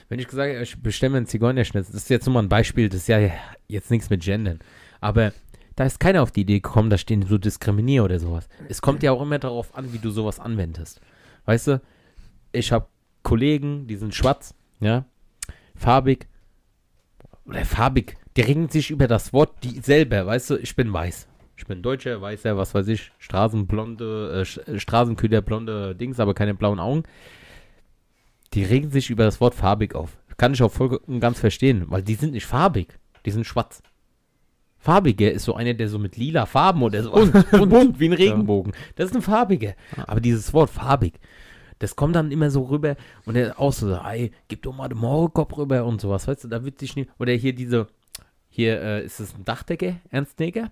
Wenn 0.10 0.19
ich 0.19 0.28
gesagt 0.28 0.52
habe, 0.52 0.63
ich 0.63 0.82
bestelle 0.82 1.12
mir 1.12 1.17
einen 1.17 1.28
Zigeunerschnitzel, 1.28 1.93
das 1.93 2.04
ist 2.04 2.10
jetzt 2.10 2.26
nur 2.26 2.34
mal 2.34 2.43
ein 2.43 2.50
Beispiel, 2.50 2.89
das 2.89 3.02
ist 3.02 3.08
ja 3.08 3.19
jetzt 3.67 3.91
nichts 3.91 4.10
mit 4.10 4.24
Gendern. 4.24 4.60
Aber 5.00 5.32
da 5.76 5.86
ist 5.86 6.00
keiner 6.00 6.24
auf 6.24 6.32
die 6.32 6.41
Idee 6.41 6.60
gekommen, 6.60 6.89
dass 6.89 7.02
ich 7.02 7.06
den 7.06 7.22
so 7.22 7.38
diskriminiere 7.38 8.04
oder 8.04 8.19
sowas. 8.19 8.50
Es 8.67 8.82
kommt 8.82 9.04
ja 9.04 9.12
auch 9.12 9.22
immer 9.22 9.39
darauf 9.39 9.76
an, 9.76 9.93
wie 9.93 10.00
du 10.00 10.10
sowas 10.10 10.39
anwendest. 10.39 11.00
Weißt 11.45 11.67
du, 11.67 11.82
ich 12.52 12.72
habe 12.72 12.88
Kollegen, 13.22 13.88
die 13.88 13.95
sind 13.95 14.15
schwarz, 14.15 14.56
ja, 14.80 15.06
farbig, 15.76 16.28
oder 17.45 17.63
farbig, 17.63 18.17
die 18.36 18.41
regen 18.41 18.67
sich 18.69 18.89
über 18.89 19.08
das 19.08 19.32
Wort 19.32 19.63
die 19.63 19.80
selber, 19.80 20.26
weißt 20.26 20.50
du, 20.50 20.58
ich 20.58 20.76
bin 20.76 20.91
weiß. 20.91 21.28
Ich 21.56 21.67
bin 21.67 21.82
Deutscher, 21.82 22.22
Weißer, 22.22 22.56
was 22.56 22.74
weiß 22.74 22.88
ich, 22.88 23.12
Straßenblonde, 23.19 24.45
äh, 24.65 24.80
Straßenköder, 24.80 25.41
blonde 25.41 25.93
Dings, 25.93 26.19
aber 26.22 26.34
keine 26.34 26.56
blauen 26.56 26.80
Augen. 26.80 27.04
Die 28.54 28.64
regen 28.64 28.90
sich 28.90 29.10
über 29.10 29.24
das 29.24 29.40
Wort 29.42 29.56
farbig 29.56 29.96
auf. 29.96 30.18
Kann 30.38 30.54
ich 30.54 30.64
auch 30.64 30.72
voll 30.72 31.00
und 31.06 31.20
ganz 31.20 31.40
verstehen, 31.40 31.86
weil 31.90 32.02
die 32.02 32.16
sind 32.16 32.32
nicht 32.34 32.46
farbig, 32.46 32.98
die 33.26 33.32
sind 33.32 33.46
schwarz. 33.46 33.82
Farbiger 34.78 35.32
ist 35.32 35.44
so 35.44 35.56
einer, 35.56 35.74
der 35.74 35.90
so 35.90 36.00
mit 36.00 36.16
lila 36.16 36.46
Farben 36.46 36.82
oder 36.82 37.04
so 37.04 37.12
bunt, 37.12 37.52
bunt, 37.70 38.00
wie 38.00 38.08
ein 38.08 38.14
Regenbogen. 38.14 38.72
Das 38.96 39.10
ist 39.10 39.16
ein 39.16 39.22
farbiger. 39.22 39.74
Aber 40.08 40.22
dieses 40.22 40.54
Wort 40.54 40.70
farbig, 40.70 41.20
das 41.80 41.98
kommt 41.98 42.16
dann 42.16 42.32
immer 42.32 42.50
so 42.50 42.64
rüber 42.64 42.96
und 43.26 43.36
er 43.36 43.60
auch 43.60 43.74
so, 43.74 43.94
ey, 43.94 44.32
gib 44.48 44.62
doch 44.62 44.76
mal 44.76 44.88
den 44.88 44.98
Maulkorb 45.00 45.58
rüber 45.58 45.86
und 45.86 46.00
sowas, 46.00 46.28
weißt 46.28 46.46
du, 46.46 46.48
da 46.48 46.64
wird 46.64 46.80
sich 46.80 46.96
nicht, 46.96 47.10
oder 47.20 47.34
hier 47.34 47.54
diese, 47.54 47.88
hier 48.48 48.82
äh, 48.82 49.06
ist 49.06 49.20
es 49.20 49.36
ein 49.36 49.44
Dachdecker, 49.44 49.98
Ernst 50.10 50.40
Neger, 50.40 50.72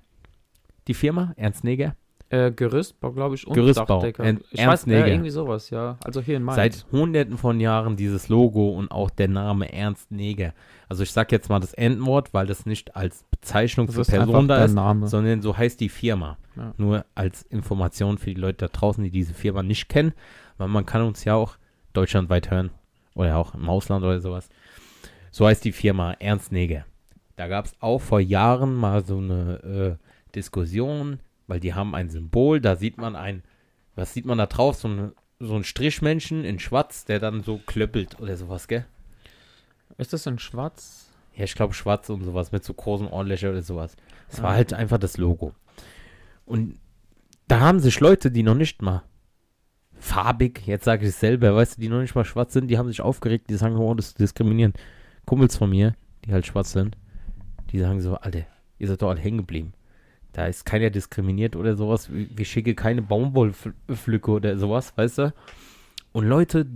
die 0.88 0.94
Firma, 0.94 1.34
Ernst 1.36 1.66
Neger, 1.66 1.96
Äh, 2.30 2.52
Gerüstbau, 2.52 3.12
glaube 3.14 3.36
ich, 3.36 3.48
und 3.48 3.54
Gerüstbau. 3.54 3.86
Dachdecker. 3.86 4.24
Ern- 4.24 4.42
ich 4.52 4.60
Ernst 4.60 4.86
weiß, 4.86 4.94
äh, 4.94 4.96
Neger. 4.98 5.08
irgendwie 5.08 5.30
sowas, 5.30 5.70
ja. 5.70 5.98
Also 6.04 6.22
hier 6.22 6.36
in 6.38 6.44
Mainz. 6.44 6.58
seit 6.58 6.86
hunderten 6.92 7.38
von 7.38 7.60
Jahren 7.62 7.96
dieses 7.96 8.28
Logo 8.28 8.70
und 8.72 8.92
auch 8.92 9.10
der 9.10 9.30
Name 9.30 9.72
Ernst 9.72 10.12
Neger. 10.12 10.54
Also 10.90 11.04
ich 11.04 11.12
sag 11.12 11.32
jetzt 11.32 11.50
mal 11.50 11.60
das 11.62 11.74
Endwort, 11.74 12.34
weil 12.34 12.46
das 12.46 12.66
nicht 12.66 12.96
als 12.98 13.24
Bezeichnung 13.32 13.86
das 13.88 13.96
für 13.96 14.02
ist 14.02 14.10
Person 14.12 14.48
da 14.50 14.66
ist, 14.66 14.74
Name. 14.74 15.08
sondern 15.08 15.42
so 15.42 15.56
heißt 15.58 15.80
die 15.80 15.88
Firma. 15.90 16.38
Ja. 16.58 16.74
Nur 16.78 17.06
als 17.16 17.44
Information 17.44 18.18
für 18.18 18.34
die 18.34 18.40
Leute 18.42 18.66
da 18.66 18.68
draußen, 18.68 19.04
die 19.06 19.12
diese 19.12 19.34
Firma 19.34 19.64
nicht 19.64 19.88
kennen, 19.88 20.12
weil 20.58 20.68
man 20.68 20.86
kann 20.86 21.04
uns 21.04 21.24
ja 21.24 21.36
auch 21.36 21.56
deutschlandweit 21.94 22.52
hören 22.52 22.72
oder 23.16 23.38
auch 23.38 23.54
im 23.54 23.70
Ausland 23.70 24.04
oder 24.04 24.20
sowas. 24.20 24.50
So 25.32 25.46
heißt 25.48 25.64
die 25.64 25.72
Firma 25.72 26.12
Ernst 26.20 26.52
Neger. 26.52 26.86
Da 27.38 27.48
gab 27.48 27.66
es 27.66 27.76
auch 27.80 28.00
vor 28.02 28.20
Jahren 28.20 28.76
mal 28.76 29.06
so 29.06 29.18
eine 29.20 29.98
äh, 30.00 30.34
Diskussion, 30.36 31.20
weil 31.48 31.60
die 31.60 31.74
haben 31.74 31.96
ein 31.96 32.10
Symbol, 32.10 32.62
da 32.62 32.76
sieht 32.76 32.98
man 32.98 33.16
ein, 33.16 33.44
was 33.96 34.14
sieht 34.14 34.26
man 34.26 34.38
da 34.38 34.46
drauf? 34.46 34.76
So 34.78 34.88
eine 34.88 35.14
so 35.40 35.56
ein 35.56 35.64
Strichmenschen 35.64 36.44
in 36.44 36.58
schwarz, 36.60 37.06
der 37.06 37.20
dann 37.20 37.44
so 37.44 37.60
klöppelt 37.60 38.20
oder 38.20 38.36
sowas, 38.38 38.68
gell? 38.68 38.86
Ist 40.00 40.12
das 40.14 40.26
in 40.26 40.40
schwarz? 40.40 41.12
Ja, 41.36 41.44
ich 41.44 41.54
glaube 41.54 41.76
schwarz 41.76 42.10
und 42.10 42.24
sowas 42.24 42.52
mit 42.52 42.64
so 42.64 42.74
großen 42.74 43.08
Ohrlöcher 43.08 43.52
oder 43.52 43.62
sowas. 43.62 43.96
Es 44.30 44.42
war 44.42 44.52
Ah. 44.52 44.56
halt 44.56 44.74
einfach 44.74 44.98
das 44.98 45.18
Logo. 45.18 45.54
Und 46.46 46.80
da 47.48 47.60
haben 47.60 47.80
sich 47.80 48.00
Leute, 48.00 48.32
die 48.32 48.42
noch 48.42 48.56
nicht 48.56 48.82
mal 48.82 49.04
farbig, 50.00 50.66
jetzt 50.66 50.86
sage 50.86 51.04
ich 51.04 51.10
es 51.10 51.20
selber, 51.20 51.56
weißt 51.56 51.78
du, 51.78 51.82
die 51.82 51.90
noch 51.90 52.02
nicht 52.02 52.16
mal 52.16 52.26
schwarz 52.26 52.54
sind, 52.54 52.68
die 52.68 52.78
haben 52.80 52.88
sich 52.88 53.02
aufgeregt, 53.02 53.50
die 53.50 53.56
sagen, 53.56 53.78
oh, 53.78 53.94
das 53.94 54.14
diskriminieren. 54.16 54.74
Kumpels 55.26 55.56
von 55.56 55.70
mir, 55.70 55.96
die 56.26 56.32
halt 56.34 56.46
schwarz 56.48 56.72
sind, 56.72 56.98
die 57.72 57.80
sagen 57.80 58.02
so, 58.02 58.16
Alter, 58.16 58.46
ihr 58.80 58.88
seid 58.88 59.02
doch 59.02 59.10
alle 59.10 59.20
hängen 59.22 59.38
geblieben. 59.38 59.74
Da 60.38 60.46
ist 60.46 60.66
keiner 60.68 60.92
diskriminiert 60.92 61.56
oder 61.56 61.76
sowas. 61.76 62.12
Wir 62.12 62.46
schicken 62.46 62.76
keine 62.76 63.02
Baumwollpflücke 63.02 64.30
oder 64.30 64.56
sowas, 64.60 64.94
weißt 64.96 65.18
du? 65.18 65.34
Und 66.12 66.28
Leute, 66.28 66.68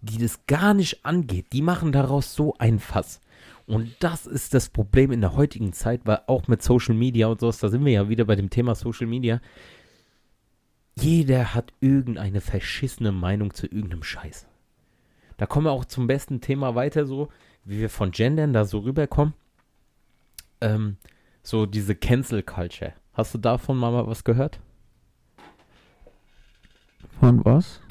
die 0.00 0.18
das 0.18 0.44
gar 0.48 0.74
nicht 0.74 1.06
angeht, 1.06 1.52
die 1.52 1.62
machen 1.62 1.92
daraus 1.92 2.34
so 2.34 2.56
ein 2.58 2.80
Fass. 2.80 3.20
Und 3.64 3.94
das 4.00 4.26
ist 4.26 4.54
das 4.54 4.70
Problem 4.70 5.12
in 5.12 5.20
der 5.20 5.36
heutigen 5.36 5.72
Zeit, 5.72 6.00
weil 6.02 6.22
auch 6.26 6.48
mit 6.48 6.64
Social 6.64 6.96
Media 6.96 7.28
und 7.28 7.38
sowas, 7.38 7.60
da 7.60 7.68
sind 7.68 7.84
wir 7.84 7.92
ja 7.92 8.08
wieder 8.08 8.24
bei 8.24 8.34
dem 8.34 8.50
Thema 8.50 8.74
Social 8.74 9.06
Media. 9.06 9.40
Jeder 10.98 11.54
hat 11.54 11.72
irgendeine 11.78 12.40
verschissene 12.40 13.12
Meinung 13.12 13.54
zu 13.54 13.66
irgendeinem 13.66 14.02
Scheiß. 14.02 14.48
Da 15.36 15.46
kommen 15.46 15.66
wir 15.66 15.70
auch 15.70 15.84
zum 15.84 16.08
besten 16.08 16.40
Thema 16.40 16.74
weiter, 16.74 17.06
so 17.06 17.28
wie 17.64 17.78
wir 17.78 17.88
von 17.88 18.10
Gendern 18.10 18.52
da 18.52 18.64
so 18.64 18.80
rüberkommen. 18.80 19.34
Ähm, 20.60 20.96
so 21.46 21.64
diese 21.64 21.94
Cancel 21.94 22.42
Culture. 22.42 22.92
Hast 23.14 23.34
du 23.34 23.38
davon 23.38 23.76
mal 23.76 24.06
was 24.06 24.24
gehört? 24.24 24.58
Von 27.20 27.44
was? 27.44 27.80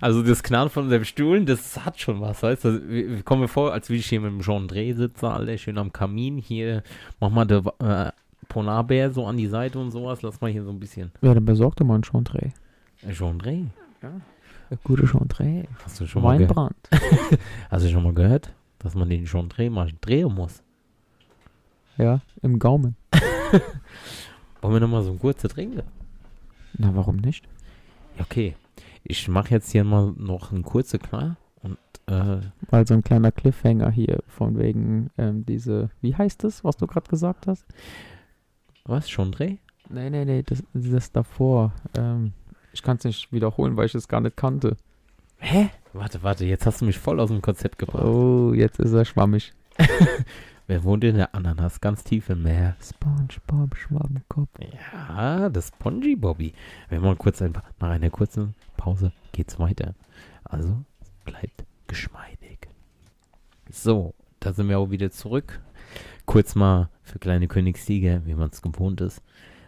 Also 0.00 0.22
das 0.22 0.42
Knarren 0.42 0.70
von 0.70 0.88
dem 0.88 1.04
Stuhl, 1.04 1.44
das 1.44 1.84
hat 1.84 2.00
schon 2.00 2.20
was, 2.20 2.42
weißt 2.42 2.64
du? 2.64 2.88
Wir, 2.88 3.10
wir 3.10 3.22
kommen 3.22 3.42
mir 3.42 3.48
vor, 3.48 3.72
als 3.72 3.88
würde 3.88 3.98
ich 3.98 4.06
hier 4.06 4.20
mit 4.20 4.30
dem 4.30 4.40
Jean 4.40 4.66
Dreh 4.66 4.92
sitzen, 4.92 5.26
alle 5.26 5.58
schön 5.58 5.76
am 5.78 5.92
Kamin. 5.92 6.38
Hier, 6.38 6.82
mach 7.20 7.30
mal 7.30 7.44
der 7.44 7.62
äh, 7.80 8.12
Ponarbär 8.48 9.10
so 9.10 9.26
an 9.26 9.36
die 9.36 9.46
Seite 9.46 9.78
und 9.78 9.90
sowas. 9.90 10.22
Lass 10.22 10.40
mal 10.40 10.50
hier 10.50 10.64
so 10.64 10.70
ein 10.70 10.80
bisschen. 10.80 11.12
Ja, 11.20 11.34
dann 11.34 11.44
besorg 11.44 11.76
dir 11.76 11.84
mal 11.84 11.94
einen 11.94 12.04
Chantre. 12.04 12.52
Äh, 13.02 13.12
Jean 13.12 13.38
Dreh, 13.38 13.64
Ein 14.00 14.22
guter 14.84 15.06
Chantre. 15.06 15.64
hast 15.84 16.00
du 16.00 16.06
schon 16.06 16.22
mal, 16.22 16.38
ge 16.38 16.48
Weinbrand. 16.48 16.76
hast 17.70 17.84
du 17.84 17.90
schon 17.90 18.02
mal 18.02 18.14
gehört, 18.14 18.52
dass 18.78 18.94
man 18.94 19.10
den 19.10 19.26
Jean 19.26 19.48
Dreh 19.50 19.68
mal 19.68 19.90
drehen 20.00 20.34
muss? 20.34 20.63
Ja, 21.96 22.20
im 22.42 22.58
Gaumen. 22.58 22.96
Wollen 24.60 24.74
wir 24.74 24.80
nochmal 24.80 25.02
so 25.02 25.12
ein 25.12 25.18
kurzer 25.18 25.48
trinken? 25.48 25.82
Na, 26.76 26.94
warum 26.94 27.16
nicht? 27.16 27.46
Ja, 28.16 28.24
okay. 28.24 28.56
Ich 29.04 29.28
mache 29.28 29.50
jetzt 29.50 29.70
hier 29.70 29.84
mal 29.84 30.12
noch 30.16 30.50
ein 30.50 30.62
kurzer 30.62 30.98
klar 30.98 31.36
und 31.62 31.78
äh, 32.06 32.40
Weil 32.70 32.86
so 32.86 32.94
ein 32.94 33.02
kleiner 33.02 33.30
Cliffhanger 33.30 33.90
hier 33.90 34.20
von 34.26 34.58
wegen 34.58 35.10
ähm, 35.18 35.44
diese, 35.44 35.90
wie 36.00 36.16
heißt 36.16 36.42
das, 36.42 36.64
was 36.64 36.76
du 36.76 36.86
gerade 36.86 37.08
gesagt 37.08 37.46
hast? 37.46 37.64
was? 38.86 39.06
Jean 39.08 39.32
Dreh? 39.32 39.56
Nee, 39.88 40.10
nee, 40.10 40.24
nee, 40.24 40.42
das, 40.42 40.62
das 40.72 41.12
davor. 41.12 41.72
Ähm, 41.96 42.32
ich 42.72 42.82
kann 42.82 42.96
es 42.96 43.04
nicht 43.04 43.32
wiederholen, 43.32 43.76
weil 43.76 43.86
ich 43.86 43.94
es 43.94 44.08
gar 44.08 44.20
nicht 44.20 44.36
kannte. 44.36 44.76
Hä? 45.38 45.70
Warte, 45.92 46.22
warte, 46.22 46.44
jetzt 46.44 46.66
hast 46.66 46.80
du 46.80 46.86
mich 46.86 46.98
voll 46.98 47.20
aus 47.20 47.28
dem 47.30 47.42
Konzept 47.42 47.78
gebracht. 47.78 48.04
Oh, 48.04 48.52
jetzt 48.52 48.78
ist 48.78 48.92
er 48.92 49.04
schwammig. 49.04 49.52
Wer 50.66 50.82
wohnt 50.82 51.04
in 51.04 51.16
der 51.16 51.34
Ananas 51.34 51.82
ganz 51.82 52.04
tief 52.04 52.30
im 52.30 52.42
Meer? 52.42 52.74
Spongebob 52.80 53.76
Schwammkopf. 53.76 54.48
Ja, 54.58 55.50
das 55.50 55.68
Spongy 55.68 56.16
Bobby. 56.16 56.54
Wir 56.88 57.00
machen 57.00 57.18
kurz 57.18 57.42
ein, 57.42 57.52
nach 57.52 57.90
einer 57.90 58.08
kurzen 58.08 58.54
Pause 58.78 59.12
geht's 59.32 59.58
weiter. 59.58 59.94
Also 60.42 60.82
bleibt 61.26 61.66
geschmeidig. 61.86 62.68
So, 63.70 64.14
da 64.40 64.54
sind 64.54 64.70
wir 64.70 64.78
auch 64.78 64.90
wieder 64.90 65.10
zurück. 65.10 65.60
Kurz 66.24 66.54
mal 66.54 66.88
für 67.02 67.18
kleine 67.18 67.46
Königssieger, 67.46 68.24
wie 68.24 68.34
man 68.34 68.48
es 68.48 68.62
gewohnt 68.62 69.02
ist, 69.02 69.20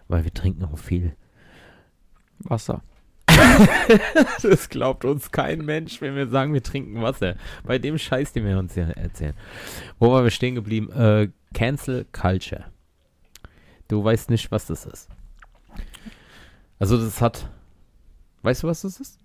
weil 0.09 0.25
wir 0.25 0.33
trinken 0.33 0.65
auch 0.65 0.79
viel. 0.79 1.15
Wasser. 2.39 2.83
Das 4.43 4.69
glaubt 4.69 5.05
uns 5.05 5.31
kein 5.31 5.65
Mensch, 5.65 6.01
wenn 6.01 6.15
wir 6.15 6.29
sagen, 6.29 6.55
wir 6.55 6.63
trinken 6.63 7.03
Wasser. 7.03 7.37
Bei 7.65 7.79
dem 7.79 7.99
Scheiß, 7.99 8.33
den 8.33 8.45
wir 8.45 8.59
uns 8.59 8.75
hier 8.75 8.89
erzählen. 8.97 9.35
Wo 9.99 10.13
waren 10.13 10.25
wir 10.25 10.31
stehen 10.31 10.55
geblieben? 10.55 10.91
Äh, 10.93 11.29
Cancel 11.55 12.07
Culture. 12.13 12.65
Du 13.89 14.03
weißt 14.03 14.31
nicht, 14.31 14.51
was 14.51 14.67
das 14.67 14.85
ist. 14.85 15.09
Also 16.79 16.97
das 16.99 17.21
hat... 17.21 17.49
Weißt 18.43 18.63
du, 18.63 18.69
was 18.69 18.83
das 18.83 19.01
ist? 19.01 19.19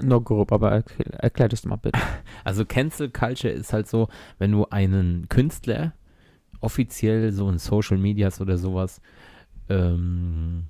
Nur 0.00 0.22
grob, 0.22 0.52
aber 0.52 0.70
erklär, 0.70 1.14
erklär 1.14 1.48
das 1.48 1.64
mal 1.64 1.76
bitte. 1.76 1.98
Also 2.44 2.64
Cancel 2.64 3.10
Culture 3.10 3.52
ist 3.52 3.72
halt 3.72 3.88
so, 3.88 4.08
wenn 4.38 4.52
du 4.52 4.66
einen 4.66 5.28
Künstler 5.28 5.94
offiziell 6.60 7.32
so 7.32 7.48
in 7.48 7.58
Social 7.58 7.96
Medias 7.96 8.40
oder 8.40 8.58
sowas 8.58 9.00
ähm, 9.68 10.64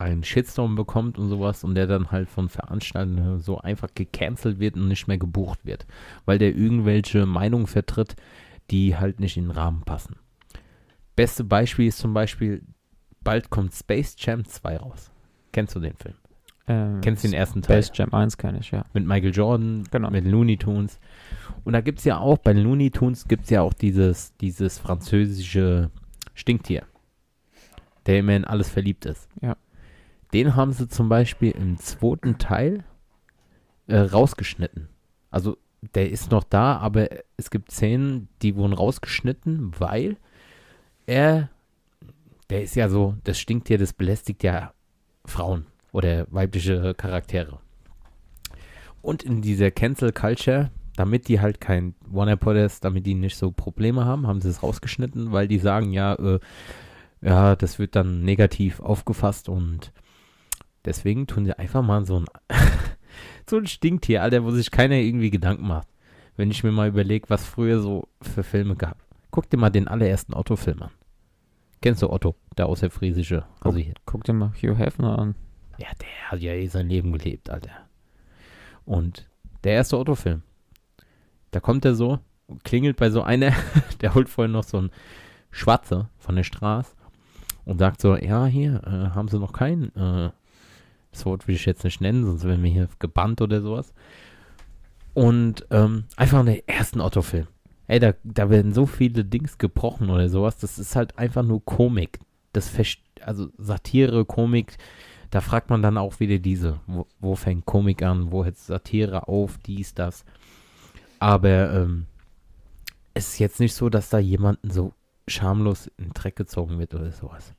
einen 0.00 0.24
Shitstorm 0.24 0.74
bekommt 0.76 1.18
und 1.18 1.28
sowas 1.28 1.62
und 1.62 1.74
der 1.74 1.86
dann 1.86 2.10
halt 2.10 2.28
von 2.28 2.48
Veranstaltern 2.48 3.38
so 3.40 3.58
einfach 3.58 3.88
gecancelt 3.94 4.58
wird 4.58 4.76
und 4.76 4.88
nicht 4.88 5.06
mehr 5.08 5.18
gebucht 5.18 5.60
wird, 5.64 5.86
weil 6.24 6.38
der 6.38 6.54
irgendwelche 6.56 7.26
Meinungen 7.26 7.66
vertritt, 7.66 8.16
die 8.70 8.96
halt 8.96 9.20
nicht 9.20 9.36
in 9.36 9.44
den 9.44 9.50
Rahmen 9.50 9.82
passen. 9.82 10.16
Beste 11.16 11.44
Beispiel 11.44 11.88
ist 11.88 11.98
zum 11.98 12.14
Beispiel, 12.14 12.62
bald 13.22 13.50
kommt 13.50 13.74
Space 13.74 14.16
Jam 14.18 14.44
2 14.44 14.76
raus. 14.78 15.10
Kennst 15.52 15.74
du 15.74 15.80
den 15.80 15.94
Film? 15.96 16.14
Ähm, 16.66 17.00
Kennst 17.00 17.24
du 17.24 17.28
den 17.28 17.34
ersten 17.34 17.62
Teil? 17.62 17.82
Space 17.82 17.98
Jam 17.98 18.14
1 18.14 18.38
kenne 18.38 18.60
ich, 18.60 18.70
ja. 18.70 18.84
mit 18.94 19.04
Michael 19.06 19.34
Jordan, 19.34 19.84
Genau. 19.90 20.10
mit 20.10 20.24
Looney 20.24 20.56
Tunes. 20.56 20.98
Und 21.64 21.72
da 21.74 21.80
gibt 21.80 21.98
es 21.98 22.04
ja 22.04 22.18
auch, 22.18 22.38
bei 22.38 22.52
Looney 22.52 22.90
Tunes 22.90 23.28
gibt 23.28 23.44
es 23.44 23.50
ja 23.50 23.60
auch 23.60 23.74
dieses, 23.74 24.34
dieses 24.38 24.78
französische 24.78 25.90
Stinktier, 26.34 26.84
der 28.06 28.20
immer 28.20 28.34
in 28.36 28.44
alles 28.44 28.70
verliebt 28.70 29.04
ist. 29.04 29.28
Ja. 29.42 29.56
Den 30.32 30.56
haben 30.56 30.72
sie 30.72 30.88
zum 30.88 31.08
Beispiel 31.08 31.50
im 31.52 31.78
zweiten 31.78 32.38
Teil 32.38 32.84
äh, 33.86 33.98
rausgeschnitten. 33.98 34.88
Also 35.30 35.56
der 35.94 36.10
ist 36.10 36.30
noch 36.30 36.44
da, 36.44 36.76
aber 36.76 37.08
es 37.36 37.50
gibt 37.50 37.70
Szenen, 37.72 38.28
die 38.42 38.54
wurden 38.54 38.72
rausgeschnitten, 38.72 39.72
weil 39.78 40.16
er, 41.06 41.48
der 42.50 42.62
ist 42.62 42.76
ja 42.76 42.88
so, 42.88 43.16
das 43.24 43.38
Stinktier, 43.38 43.78
das 43.78 43.92
belästigt 43.92 44.42
ja 44.42 44.72
Frauen 45.24 45.66
oder 45.92 46.26
weibliche 46.30 46.94
Charaktere. 46.94 47.58
Und 49.02 49.22
in 49.22 49.40
dieser 49.40 49.70
Cancel 49.70 50.12
Culture, 50.12 50.70
damit 50.96 51.28
die 51.28 51.40
halt 51.40 51.60
kein 51.60 51.94
Warner 52.06 52.36
Brothers, 52.36 52.80
damit 52.80 53.06
die 53.06 53.14
nicht 53.14 53.36
so 53.36 53.50
Probleme 53.50 54.04
haben, 54.04 54.26
haben 54.26 54.42
sie 54.42 54.50
es 54.50 54.62
rausgeschnitten, 54.62 55.32
weil 55.32 55.48
die 55.48 55.58
sagen, 55.58 55.92
ja, 55.92 56.14
äh, 56.14 56.40
ja, 57.22 57.56
das 57.56 57.78
wird 57.78 57.96
dann 57.96 58.22
negativ 58.22 58.80
aufgefasst 58.80 59.48
und 59.48 59.92
deswegen 60.84 61.26
tun 61.26 61.44
sie 61.44 61.58
einfach 61.58 61.82
mal 61.82 62.04
so 62.04 62.20
ein, 62.20 62.26
so 63.48 63.56
ein 63.56 63.66
Stinktier, 63.66 64.22
Alter, 64.22 64.44
wo 64.44 64.50
sich 64.50 64.70
keiner 64.70 64.96
irgendwie 64.96 65.30
Gedanken 65.30 65.66
macht. 65.66 65.88
Wenn 66.36 66.50
ich 66.50 66.64
mir 66.64 66.72
mal 66.72 66.88
überlege, 66.88 67.28
was 67.28 67.44
früher 67.44 67.80
so 67.80 68.08
für 68.22 68.42
Filme 68.42 68.76
gab. 68.76 68.96
Guck 69.30 69.50
dir 69.50 69.58
mal 69.58 69.70
den 69.70 69.88
allerersten 69.88 70.34
Otto-Film 70.34 70.82
an. 70.82 70.90
Kennst 71.82 72.02
du 72.02 72.10
Otto, 72.10 72.34
der 72.56 72.66
außerfriesische? 72.66 73.44
Also 73.60 73.78
hier. 73.78 73.94
Guck 74.04 74.24
dir 74.24 74.32
mal 74.32 74.52
Hugh 74.52 74.76
Hefner 74.76 75.18
an. 75.18 75.34
Ja, 75.78 75.88
der 76.00 76.30
hat 76.30 76.40
ja 76.40 76.52
eh 76.52 76.66
sein 76.66 76.88
Leben 76.88 77.12
gelebt, 77.12 77.48
Alter. 77.48 77.70
Und 78.84 79.28
der 79.64 79.72
erste 79.74 79.98
Otto-Film. 79.98 80.42
Da 81.52 81.60
kommt 81.60 81.84
er 81.84 81.94
so, 81.94 82.18
klingelt 82.64 82.96
bei 82.96 83.10
so 83.10 83.22
einer, 83.22 83.52
der 84.00 84.14
holt 84.14 84.28
vorhin 84.28 84.52
noch 84.52 84.64
so 84.64 84.78
ein 84.78 84.90
Schwarzer 85.50 86.10
von 86.18 86.36
der 86.36 86.44
Straße 86.44 86.94
und 87.64 87.78
sagt 87.78 88.00
so, 88.00 88.16
ja, 88.16 88.46
hier, 88.46 88.82
äh, 88.84 89.14
haben 89.14 89.28
sie 89.28 89.38
noch 89.38 89.52
keinen, 89.52 89.94
äh, 89.96 90.30
das 91.12 91.26
Wort 91.26 91.48
will 91.48 91.54
ich 91.54 91.66
jetzt 91.66 91.84
nicht 91.84 92.00
nennen, 92.00 92.24
sonst 92.24 92.44
werden 92.44 92.62
wir 92.62 92.70
hier 92.70 92.88
gebannt 92.98 93.40
oder 93.40 93.60
sowas. 93.60 93.92
Und 95.14 95.66
ähm, 95.70 96.04
einfach 96.16 96.44
den 96.44 96.66
ersten 96.68 97.00
Otto-Film. 97.00 97.46
Ey, 97.88 97.98
da, 97.98 98.14
da 98.22 98.50
werden 98.50 98.72
so 98.72 98.86
viele 98.86 99.24
Dings 99.24 99.58
gebrochen 99.58 100.10
oder 100.10 100.28
sowas. 100.28 100.58
Das 100.58 100.78
ist 100.78 100.94
halt 100.94 101.18
einfach 101.18 101.42
nur 101.42 101.64
Komik. 101.64 102.20
Das 102.52 102.72
also 103.22 103.48
Satire, 103.58 104.24
Komik, 104.24 104.76
da 105.30 105.40
fragt 105.40 105.70
man 105.70 105.82
dann 105.82 105.98
auch 105.98 106.20
wieder 106.20 106.38
diese, 106.38 106.80
wo, 106.86 107.06
wo 107.18 107.34
fängt 107.34 107.66
Komik 107.66 108.02
an, 108.02 108.30
wo 108.32 108.44
hört 108.44 108.58
Satire 108.58 109.28
auf, 109.28 109.58
dies, 109.58 109.94
das. 109.94 110.24
Aber 111.18 111.72
ähm, 111.72 112.06
es 113.14 113.34
ist 113.34 113.38
jetzt 113.38 113.60
nicht 113.60 113.74
so, 113.74 113.88
dass 113.88 114.10
da 114.10 114.18
jemanden 114.18 114.70
so 114.70 114.92
schamlos 115.28 115.88
in 115.96 116.06
den 116.06 116.14
Dreck 116.14 116.36
gezogen 116.36 116.78
wird 116.78 116.94
oder 116.94 117.12
sowas. 117.12 117.54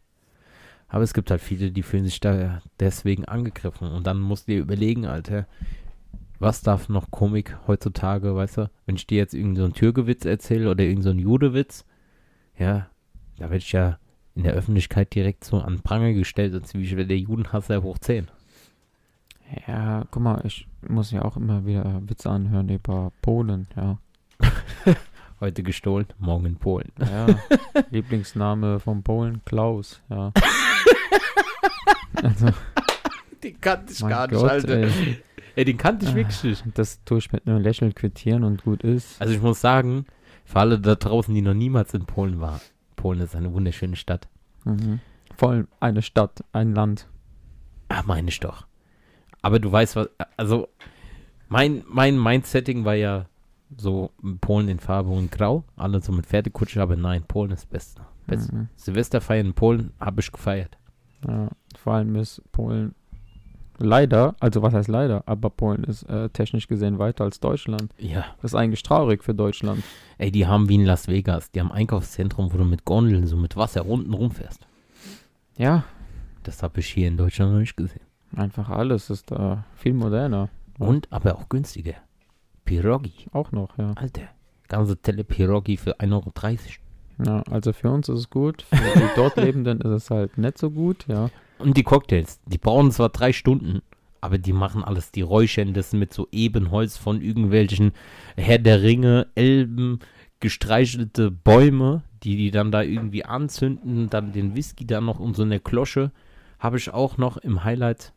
Aber 0.92 1.04
es 1.04 1.14
gibt 1.14 1.32
halt 1.32 1.42
viele, 1.42 1.72
die 1.72 1.84
fühlen 1.84 2.04
sich 2.04 2.20
da 2.20 2.62
deswegen 2.80 3.24
angegriffen. 3.24 3.88
Und 3.88 4.06
dann 4.06 4.20
musst 4.20 4.48
du 4.48 4.52
dir 4.52 4.60
überlegen, 4.60 5.06
Alter, 5.06 5.48
was 6.38 6.62
darf 6.62 6.90
noch 6.90 7.12
Komik 7.12 7.58
heutzutage, 7.66 8.36
weißt 8.36 8.58
du? 8.58 8.70
Wenn 8.86 8.98
ich 8.98 9.08
dir 9.08 9.20
jetzt 9.20 9.34
irgendeinen 9.34 9.68
so 9.68 9.74
Türgewitz 9.80 10.26
erzähle 10.26 10.70
oder 10.70 10.84
irgendeinen 10.84 11.20
so 11.20 11.24
Judewitz, 11.24 11.86
ja, 12.58 12.90
da 13.38 13.44
werde 13.46 13.58
ich 13.58 13.72
ja 13.72 14.00
in 14.36 14.44
der 14.44 14.54
Öffentlichkeit 14.54 15.16
direkt 15.16 15.46
so 15.46 15.60
an 15.60 15.82
Pranger 15.82 16.12
gestellt, 16.12 16.54
als 16.54 16.74
wie 16.74 16.84
ich 16.84 16.96
wäre 16.98 17.08
der 17.08 17.18
Judenhasser 17.18 17.84
hoch 17.84 17.98
10. 17.98 18.28
Ja, 19.68 20.06
guck 20.12 20.24
mal, 20.24 20.42
ich 20.46 20.68
muss 20.88 21.12
ja 21.12 21.24
auch 21.24 21.38
immer 21.38 21.66
wieder 21.66 22.02
Witze 22.06 22.30
anhören 22.30 22.68
über 22.68 23.14
Polen, 23.22 23.68
ja. 23.78 23.98
Heute 25.40 25.64
gestohlen, 25.64 26.08
morgen 26.20 26.46
in 26.46 26.56
Polen. 26.58 26.92
Ja, 27.00 27.28
Lieblingsname 27.92 28.80
von 28.80 29.04
Polen, 29.04 29.42
Klaus, 29.46 30.02
ja. 30.10 30.32
Also, 32.24 32.48
Den 33.44 33.60
kannte 33.60 33.94
ich 33.94 34.02
mein 34.02 34.30
Gott, 34.30 34.64
ey, 34.66 35.18
Ey, 35.56 35.66
den 35.66 35.78
kannte 35.78 36.06
ich 36.06 36.12
Ah. 36.12 36.16
wirklich 36.16 36.44
nicht. 36.44 36.64
das 36.76 37.04
tue 37.04 37.18
ich 37.18 37.32
mit 37.32 37.48
einem 37.48 37.62
Lächeln 37.62 37.94
quittieren 37.96 38.44
und 38.44 38.64
gut 38.64 38.84
ist. 38.84 39.20
Also 39.22 39.34
ich 39.34 39.42
muss 39.42 39.60
sagen, 39.62 40.06
für 40.46 40.60
alle 40.60 40.80
da 40.80 40.96
draußen, 40.96 41.34
die 41.34 41.42
noch 41.42 41.54
niemals 41.54 41.94
in 41.94 42.06
Polen 42.06 42.40
waren, 42.40 42.62
Polen 42.96 43.20
ist 43.22 43.36
eine 43.36 43.52
wunderschöne 43.54 43.96
Stadt. 43.96 44.28
Mhm. 44.66 45.00
Vor 45.36 45.52
allem 45.52 45.68
eine 45.80 46.02
Stadt, 46.04 46.44
ein 46.54 46.74
Land. 46.76 47.08
Ah, 47.90 48.04
meine 48.06 48.30
ich 48.30 48.40
doch. 48.40 48.68
Aber 49.42 49.60
du 49.60 49.72
weißt 49.72 49.96
was, 49.96 50.10
also 50.38 50.68
mein, 51.50 51.84
mein 51.88 52.22
Mindsetting 52.22 52.86
war 52.86 52.96
ja 52.96 53.26
so 53.76 54.12
Polen 54.42 54.68
in 54.70 54.80
Farbe 54.80 55.10
und 55.10 55.32
Grau, 55.32 55.64
alle 55.76 56.02
so 56.02 56.12
mit 56.12 56.28
Pferdekutsche, 56.28 56.82
aber 56.82 56.96
nein, 56.96 57.24
Polen 57.28 57.52
ist 57.52 57.62
das 57.64 57.66
Beste. 57.70 58.02
Beste. 58.28 58.56
Mhm. 58.56 58.70
Silvesterfeiern 58.76 59.48
in 59.48 59.54
Polen 59.54 59.92
habe 60.00 60.22
ich 60.22 60.32
gefeiert. 60.32 60.78
Ja, 61.28 61.50
vor 61.78 61.94
allem 61.94 62.16
ist 62.16 62.42
Polen 62.52 62.96
leider, 63.78 64.36
also 64.40 64.62
was 64.62 64.74
heißt 64.74 64.90
leider, 64.90 65.24
aber 65.28 65.50
Polen 65.50 65.84
ist 65.84 66.04
äh, 66.04 66.30
technisch 66.30 66.68
gesehen 66.68 67.00
weiter 67.00 67.24
als 67.24 67.40
Deutschland. 67.40 67.94
Ja. 67.98 68.26
Das 68.42 68.52
ist 68.52 68.56
eigentlich 68.56 68.84
traurig 68.84 69.24
für 69.24 69.34
Deutschland. 69.34 69.84
Ey, 70.18 70.32
die 70.32 70.46
haben 70.48 70.70
wie 70.70 70.76
in 70.76 70.86
Las 70.86 71.08
Vegas, 71.08 71.52
die 71.52 71.60
haben 71.60 71.72
ein 71.72 71.80
Einkaufszentrum, 71.80 72.54
wo 72.54 72.58
du 72.58 72.64
mit 72.64 72.86
Gondeln 72.86 73.26
so 73.28 73.38
mit 73.38 73.56
Wasser 73.56 73.86
unten 73.86 74.14
rumfährst. 74.14 74.68
Ja, 75.58 75.84
Das 76.44 76.64
habe 76.64 76.80
ich 76.80 76.88
hier 76.88 77.08
in 77.08 77.18
Deutschland 77.18 77.52
noch 77.54 77.60
nicht 77.60 77.76
gesehen. 77.78 78.02
einfach 78.36 78.70
alles 78.70 79.10
ist 79.10 79.30
da 79.32 79.64
viel 79.76 79.94
moderner. 79.94 80.50
Und 80.80 81.12
aber 81.12 81.36
auch 81.38 81.50
günstiger. 81.50 81.94
Pirogi, 82.66 83.14
Auch 83.32 83.52
noch, 83.52 83.78
ja. 83.78 83.92
Alter. 83.96 84.30
Ganze 84.68 84.98
Telle 84.98 85.24
Pirogi 85.24 85.78
für 85.78 86.00
1,30 86.00 86.12
Euro. 86.14 86.32
Ja. 87.26 87.44
Also 87.50 87.74
für 87.74 87.90
uns 87.90 88.10
ist 88.10 88.20
es 88.20 88.30
gut, 88.30 88.64
für 88.64 89.00
die 89.00 89.10
dort 89.16 89.38
Lebenden 89.38 89.82
ist 89.82 89.92
es 89.92 90.10
halt 90.10 90.38
nicht 90.38 90.58
so 90.58 90.72
gut, 90.72 91.06
ja. 91.08 91.30
Und 91.60 91.78
die 91.78 91.84
Cocktails, 91.84 92.40
die 92.46 92.58
brauchen 92.58 92.92
zwar 92.92 93.10
drei 93.10 93.34
Stunden, 93.34 93.82
aber 94.20 94.38
die 94.38 94.54
machen 94.54 94.84
alles, 94.84 95.12
die 95.12 95.22
räuchern 95.22 95.74
das 95.74 95.94
mit 95.94 96.14
so 96.14 96.28
Ebenholz 96.32 96.98
von 96.98 97.22
irgendwelchen 97.22 97.92
Herr 98.36 98.60
der 98.60 98.82
Ringe, 98.82 99.28
Elben, 99.36 100.00
gestreichelte 100.40 101.32
Bäume, 101.32 102.04
die 102.24 102.36
die 102.36 102.52
dann 102.52 102.72
da 102.72 102.82
irgendwie 102.82 103.26
anzünden, 103.26 104.10
dann 104.10 104.32
den 104.32 104.56
Whisky 104.56 104.86
da 104.86 105.02
noch 105.02 105.20
um 105.20 105.34
so 105.34 105.44
eine 105.44 105.60
Klosche, 105.60 106.12
habe 106.60 106.78
ich 106.78 106.94
auch 106.94 107.18
noch 107.18 107.38
im 107.38 107.64
Highlight 107.64 108.14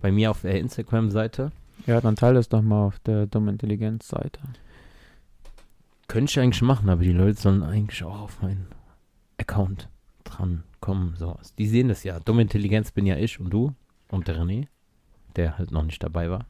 bei 0.00 0.12
mir 0.12 0.30
auf 0.30 0.42
der 0.42 0.58
Instagram-Seite. 0.58 1.52
Ja, 1.86 2.00
dann 2.00 2.16
teile 2.16 2.38
es 2.38 2.48
doch 2.48 2.62
mal 2.62 2.86
auf 2.86 2.98
der 3.00 3.26
dumme 3.26 3.50
Intelligenz-Seite. 3.50 4.40
Könnte 6.10 6.32
ich 6.32 6.40
eigentlich 6.40 6.62
machen, 6.62 6.88
aber 6.88 7.04
die 7.04 7.12
Leute 7.12 7.40
sollen 7.40 7.62
eigentlich 7.62 8.02
auch 8.02 8.22
auf 8.22 8.42
meinen 8.42 8.66
Account 9.38 9.88
dran 10.24 10.64
kommen. 10.80 11.14
So. 11.16 11.38
Die 11.56 11.68
sehen 11.68 11.86
das 11.86 12.02
ja. 12.02 12.18
Dumme 12.18 12.42
Intelligenz 12.42 12.90
bin 12.90 13.06
ja 13.06 13.16
ich 13.16 13.38
und 13.38 13.50
du 13.50 13.74
und 14.10 14.26
der 14.26 14.36
René, 14.36 14.66
der 15.36 15.56
halt 15.56 15.70
noch 15.70 15.84
nicht 15.84 16.02
dabei 16.02 16.28
war. 16.28 16.46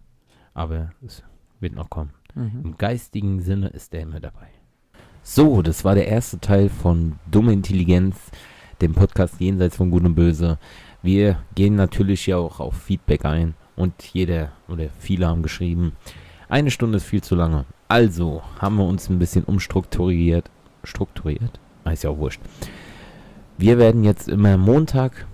Aber 0.54 0.92
es 1.04 1.22
wird 1.60 1.74
noch 1.74 1.90
kommen. 1.90 2.14
Mhm. 2.34 2.62
Im 2.64 2.78
geistigen 2.78 3.40
Sinne 3.40 3.68
ist 3.68 3.92
der 3.92 4.00
immer 4.00 4.18
dabei. 4.18 4.48
So, 5.22 5.60
das 5.60 5.84
war 5.84 5.94
der 5.94 6.08
erste 6.08 6.40
Teil 6.40 6.70
von 6.70 7.18
Dumme 7.30 7.52
Intelligenz, 7.52 8.16
dem 8.80 8.94
Podcast 8.94 9.42
Jenseits 9.42 9.76
von 9.76 9.90
Gut 9.90 10.04
und 10.04 10.14
Böse. 10.14 10.58
Wir 11.02 11.42
gehen 11.54 11.74
natürlich 11.74 12.26
ja 12.26 12.38
auch 12.38 12.60
auf 12.60 12.76
Feedback 12.76 13.26
ein 13.26 13.52
und 13.76 14.02
jeder 14.14 14.52
oder 14.68 14.88
viele 14.98 15.26
haben 15.26 15.42
geschrieben, 15.42 15.92
eine 16.48 16.70
Stunde 16.70 16.96
ist 16.96 17.04
viel 17.04 17.22
zu 17.22 17.34
lange. 17.34 17.66
Also 17.90 18.42
haben 18.60 18.76
wir 18.76 18.84
uns 18.84 19.10
ein 19.10 19.18
bisschen 19.18 19.42
umstrukturiert. 19.42 20.48
Strukturiert? 20.84 21.58
Ist 21.86 22.04
ja 22.04 22.10
auch 22.10 22.18
wurscht. 22.18 22.40
Wir 23.58 23.78
werden 23.78 24.04
jetzt 24.04 24.28
immer 24.28 24.56
Montag 24.56 25.26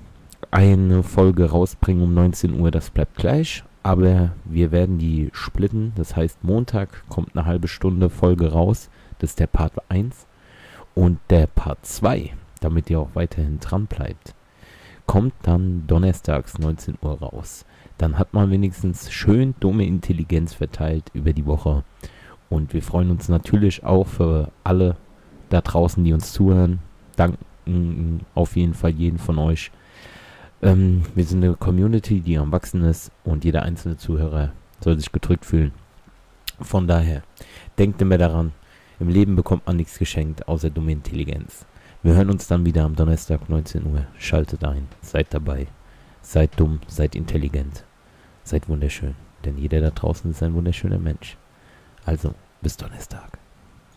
eine 0.50 1.02
Folge 1.02 1.50
rausbringen 1.50 2.02
um 2.02 2.14
19 2.14 2.58
Uhr, 2.58 2.70
das 2.70 2.88
bleibt 2.88 3.16
gleich. 3.16 3.62
Aber 3.82 4.32
wir 4.46 4.72
werden 4.72 4.96
die 4.96 5.28
splitten. 5.34 5.92
Das 5.96 6.16
heißt, 6.16 6.44
Montag 6.44 7.06
kommt 7.10 7.36
eine 7.36 7.44
halbe 7.44 7.68
Stunde 7.68 8.08
Folge 8.08 8.50
raus. 8.52 8.88
Das 9.18 9.30
ist 9.32 9.40
der 9.40 9.48
Part 9.48 9.74
1. 9.90 10.26
Und 10.94 11.18
der 11.28 11.48
Part 11.48 11.84
2, 11.84 12.32
damit 12.62 12.88
ihr 12.88 13.00
auch 13.00 13.10
weiterhin 13.12 13.60
dran 13.60 13.84
bleibt, 13.84 14.34
kommt 15.04 15.34
dann 15.42 15.86
donnerstags 15.86 16.58
19 16.58 16.96
Uhr 17.02 17.18
raus. 17.18 17.66
Dann 17.98 18.18
hat 18.18 18.32
man 18.32 18.50
wenigstens 18.50 19.12
schön 19.12 19.54
dumme 19.60 19.84
Intelligenz 19.84 20.54
verteilt 20.54 21.10
über 21.12 21.34
die 21.34 21.44
Woche. 21.44 21.84
Und 22.48 22.72
wir 22.74 22.82
freuen 22.82 23.10
uns 23.10 23.28
natürlich 23.28 23.84
auch 23.84 24.06
für 24.06 24.50
alle 24.64 24.96
da 25.48 25.60
draußen, 25.60 26.02
die 26.04 26.12
uns 26.12 26.32
zuhören. 26.32 26.80
Danken 27.16 28.24
auf 28.34 28.56
jeden 28.56 28.74
Fall 28.74 28.90
jeden 28.90 29.18
von 29.18 29.38
euch. 29.38 29.70
Ähm, 30.62 31.02
wir 31.14 31.24
sind 31.24 31.44
eine 31.44 31.54
Community, 31.54 32.20
die 32.20 32.38
am 32.38 32.52
Wachsen 32.52 32.82
ist 32.82 33.10
und 33.24 33.44
jeder 33.44 33.62
einzelne 33.62 33.96
Zuhörer 33.96 34.52
soll 34.80 34.96
sich 34.98 35.12
gedrückt 35.12 35.44
fühlen. 35.44 35.72
Von 36.60 36.86
daher, 36.86 37.22
denkt 37.76 38.00
immer 38.00 38.18
daran, 38.18 38.52
im 38.98 39.08
Leben 39.08 39.36
bekommt 39.36 39.66
man 39.66 39.76
nichts 39.76 39.98
geschenkt, 39.98 40.48
außer 40.48 40.70
dumme 40.70 40.92
Intelligenz. 40.92 41.66
Wir 42.02 42.14
hören 42.14 42.30
uns 42.30 42.46
dann 42.46 42.64
wieder 42.64 42.84
am 42.84 42.94
Donnerstag 42.96 43.48
19 43.48 43.84
Uhr. 43.86 44.06
Schaltet 44.16 44.64
ein, 44.64 44.86
seid 45.02 45.34
dabei. 45.34 45.66
Seid 46.22 46.58
dumm, 46.58 46.80
seid 46.86 47.14
intelligent. 47.14 47.84
Seid 48.42 48.68
wunderschön, 48.68 49.14
denn 49.44 49.58
jeder 49.58 49.80
da 49.80 49.90
draußen 49.90 50.30
ist 50.30 50.42
ein 50.42 50.54
wunderschöner 50.54 50.98
Mensch. 50.98 51.36
Also, 52.06 52.32
bis 52.62 52.76
Donnerstag. 52.76 53.45